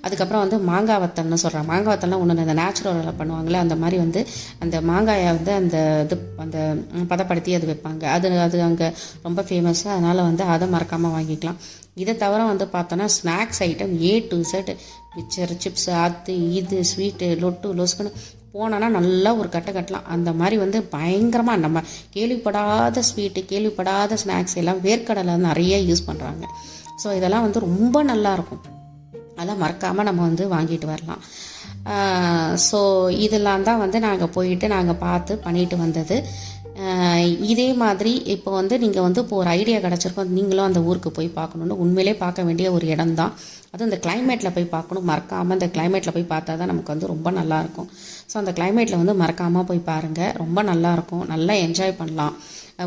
அதுக்கப்புறம் 0.07 0.43
வந்து 0.43 0.59
மாங்காய் 0.69 1.01
வத்தல்னு 1.05 1.39
சொல்கிறேன் 1.43 1.67
மாங்காய் 1.71 1.93
வத்தல்லாம் 1.93 2.21
ஒன்று 2.23 2.45
அந்த 2.45 2.55
நேச்சுரலில் 2.61 3.17
பண்ணுவாங்களே 3.21 3.59
அந்த 3.63 3.77
மாதிரி 3.83 3.97
வந்து 4.03 4.21
அந்த 4.65 4.77
மாங்காயை 4.91 5.25
வந்து 5.39 5.53
அந்த 5.61 5.77
இது 6.05 6.17
அந்த 6.45 6.59
பதப்படுத்தி 7.13 7.57
அது 7.59 7.69
வைப்பாங்க. 7.71 8.05
அது 8.17 8.29
அது 8.47 8.59
அங்கே 8.69 8.89
ரொம்ப 9.27 9.43
ஃபேமஸ் 9.49 9.83
அதனால் 9.95 10.27
வந்து 10.29 10.45
அதை 10.55 10.69
மறக்காமல் 10.75 11.15
வாங்கிக்கலாம். 11.17 11.59
இதை 12.03 12.15
தவிர 12.25 12.41
வந்து 12.53 12.67
பார்த்தோன்னா 12.77 13.07
snacks 13.19 13.63
item 13.69 13.95
A 14.09 14.13
to 14.33 14.39
Z 14.53 14.73
mixture 15.17 15.55
chips 15.63 15.89
அது 16.05 16.35
இது 16.59 16.79
ஸ்வீட்டு 16.91 17.29
லொட்டு 17.45 17.69
லொஸ்குன்னு 17.79 18.13
போனோன்னா 18.59 18.89
நல்லா 18.99 19.31
ஒரு 19.41 19.49
கட்டை 19.57 19.73
கட்டலாம். 19.75 20.09
அந்த 20.15 20.31
மாதிரி 20.41 20.59
வந்து 20.65 20.79
பயங்கரமாக 20.97 21.63
நம்ம 21.65 21.83
கேள்விப்படாத 22.17 23.03
ஸ்வீட்டு 23.11 23.43
கேள்விப்படாத 23.53 24.19
ஸ்நாக்ஸ் 24.25 24.59
எல்லாம் 24.63 24.83
வேர்க்கடலை 24.87 25.37
நிறைய 25.49 25.77
யூஸ் 25.91 26.09
பண்ணுறாங்க 26.09 26.45
ஸோ 27.03 27.11
இதெல்லாம் 27.19 27.47
வந்து 27.47 27.67
ரொம்ப 27.69 27.97
நல்லாயிருக்கும் 28.11 28.65
அதெல்லாம் 29.37 29.63
மறக்காமல் 29.65 30.09
நம்ம 30.09 30.21
வந்து 30.29 30.45
வாங்கிட்டு 30.55 30.87
வரலாம். 30.93 31.23
ஸோ 32.69 32.79
இதெல்லாம் 33.25 33.67
தான் 33.69 33.83
வந்து 33.83 33.99
நாங்கள் 34.07 34.33
போயிட்டு 34.37 34.67
நாங்கள் 34.73 34.99
பார்த்து 35.05 35.33
பண்ணிட்டு 35.45 35.77
வந்தது. 35.85 36.17
இதே 37.53 37.69
மாதிரி 37.83 38.11
இப்போ 38.35 38.51
வந்து 38.59 38.75
நீங்கள் 38.83 39.05
வந்து 39.07 39.21
இப்போ 39.25 39.37
ஒரு 39.43 39.49
ஐடியா 39.59 39.79
கிடச்சிருக்கோம். 39.85 40.35
நீங்களும் 40.37 40.67
அந்த 40.69 40.81
ஊருக்கு 40.89 41.11
போய் 41.17 41.29
பார்க்கணுன்னு 41.39 41.79
உண்மையிலே 41.85 42.15
பார்க்க 42.25 42.45
வேண்டிய 42.49 42.67
ஒரு 42.77 42.87
இடம் 42.95 43.15
தான் 43.21 43.33
அதுவும் 43.73 43.89
இந்த 43.89 43.99
கிளைமேட்டில் 44.05 44.55
போய் 44.57 44.69
பார்க்கணும். 44.75 45.07
மறக்காமல் 45.11 45.57
இந்த 45.59 45.69
கிளைமேட்டில் 45.75 46.15
போய் 46.17 46.31
பார்த்தா 46.35 46.53
தான் 46.61 46.71
நமக்கு 46.73 46.93
வந்து 46.95 47.11
ரொம்ப 47.15 47.31
நல்லாயிருக்கும் 47.39 47.89
ஸோ 48.31 48.37
அந்த 48.43 48.53
கிளைமேட்டில் 48.59 49.01
வந்து 49.03 49.17
மறக்காமல் 49.23 49.67
போய் 49.71 49.83
பாருங்கள் 49.91 50.33
ரொம்ப 50.43 50.63
நல்லாயிருக்கும் 50.71 51.25
நல்லா 51.33 51.57
என்ஜாய் 51.67 51.99
பண்ணலாம். 52.01 52.37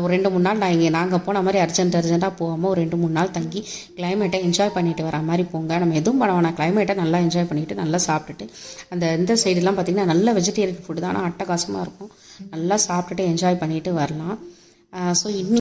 ஒரு 0.02 0.10
ரெண்டு 0.14 0.28
மூணு 0.32 0.44
நாள் 0.46 0.60
நான் 0.62 0.74
இங்கே 0.74 0.90
நாங்கள் 0.98 1.22
போன 1.24 1.40
மாதிரி 1.46 1.58
அர்ஜென்ட் 1.64 1.96
அர்ஜென்ட்டாக 1.98 2.34
போகாமல் 2.40 2.70
ஒரு 2.72 2.78
ரெண்டு 2.82 2.98
மூணு 3.00 3.14
நாள் 3.18 3.34
தங்கி 3.36 3.60
கிளைமேட்டை 3.98 4.38
என்ஜாய் 4.46 4.74
பண்ணிட்டு 4.76 5.02
வர 5.08 5.18
மாதிரி 5.30 5.44
போங்க. 5.52 5.72
நம்ம 5.82 5.96
எதுவும் 6.00 6.20
பண்ண 6.22 6.32
வேணாம். 6.36 6.56
கிளைமேட்டை 6.60 6.94
நல்லா 7.02 7.18
என்ஜாய் 7.26 7.48
பண்ணிட்டு 7.50 7.80
நல்லா 7.82 7.98
சாப்பிட்டுட்டு 8.08 8.46
அந்த 8.94 9.14
இந்த 9.20 9.36
சைடுலாம் 9.44 9.78
பார்த்திங்கன்னா 9.78 10.10
நல்ல 10.14 10.32
வெஜிடேரியன் 10.38 10.82
ஃபுட்டு 10.84 11.02
தான். 11.04 11.12
ஆனால் 11.12 11.28
அட்டகாசமாக 11.30 11.84
இருக்கும். 11.86 12.12
நல்லா 12.52 12.76
சாப்பிட்டுட்டு 12.88 13.24
என்ஜாய் 13.32 13.60
பண்ணிட்டு 13.62 13.92
வரலாம். 14.00 14.36
ஸோ 14.92 15.26
இன்னும் 15.26 15.50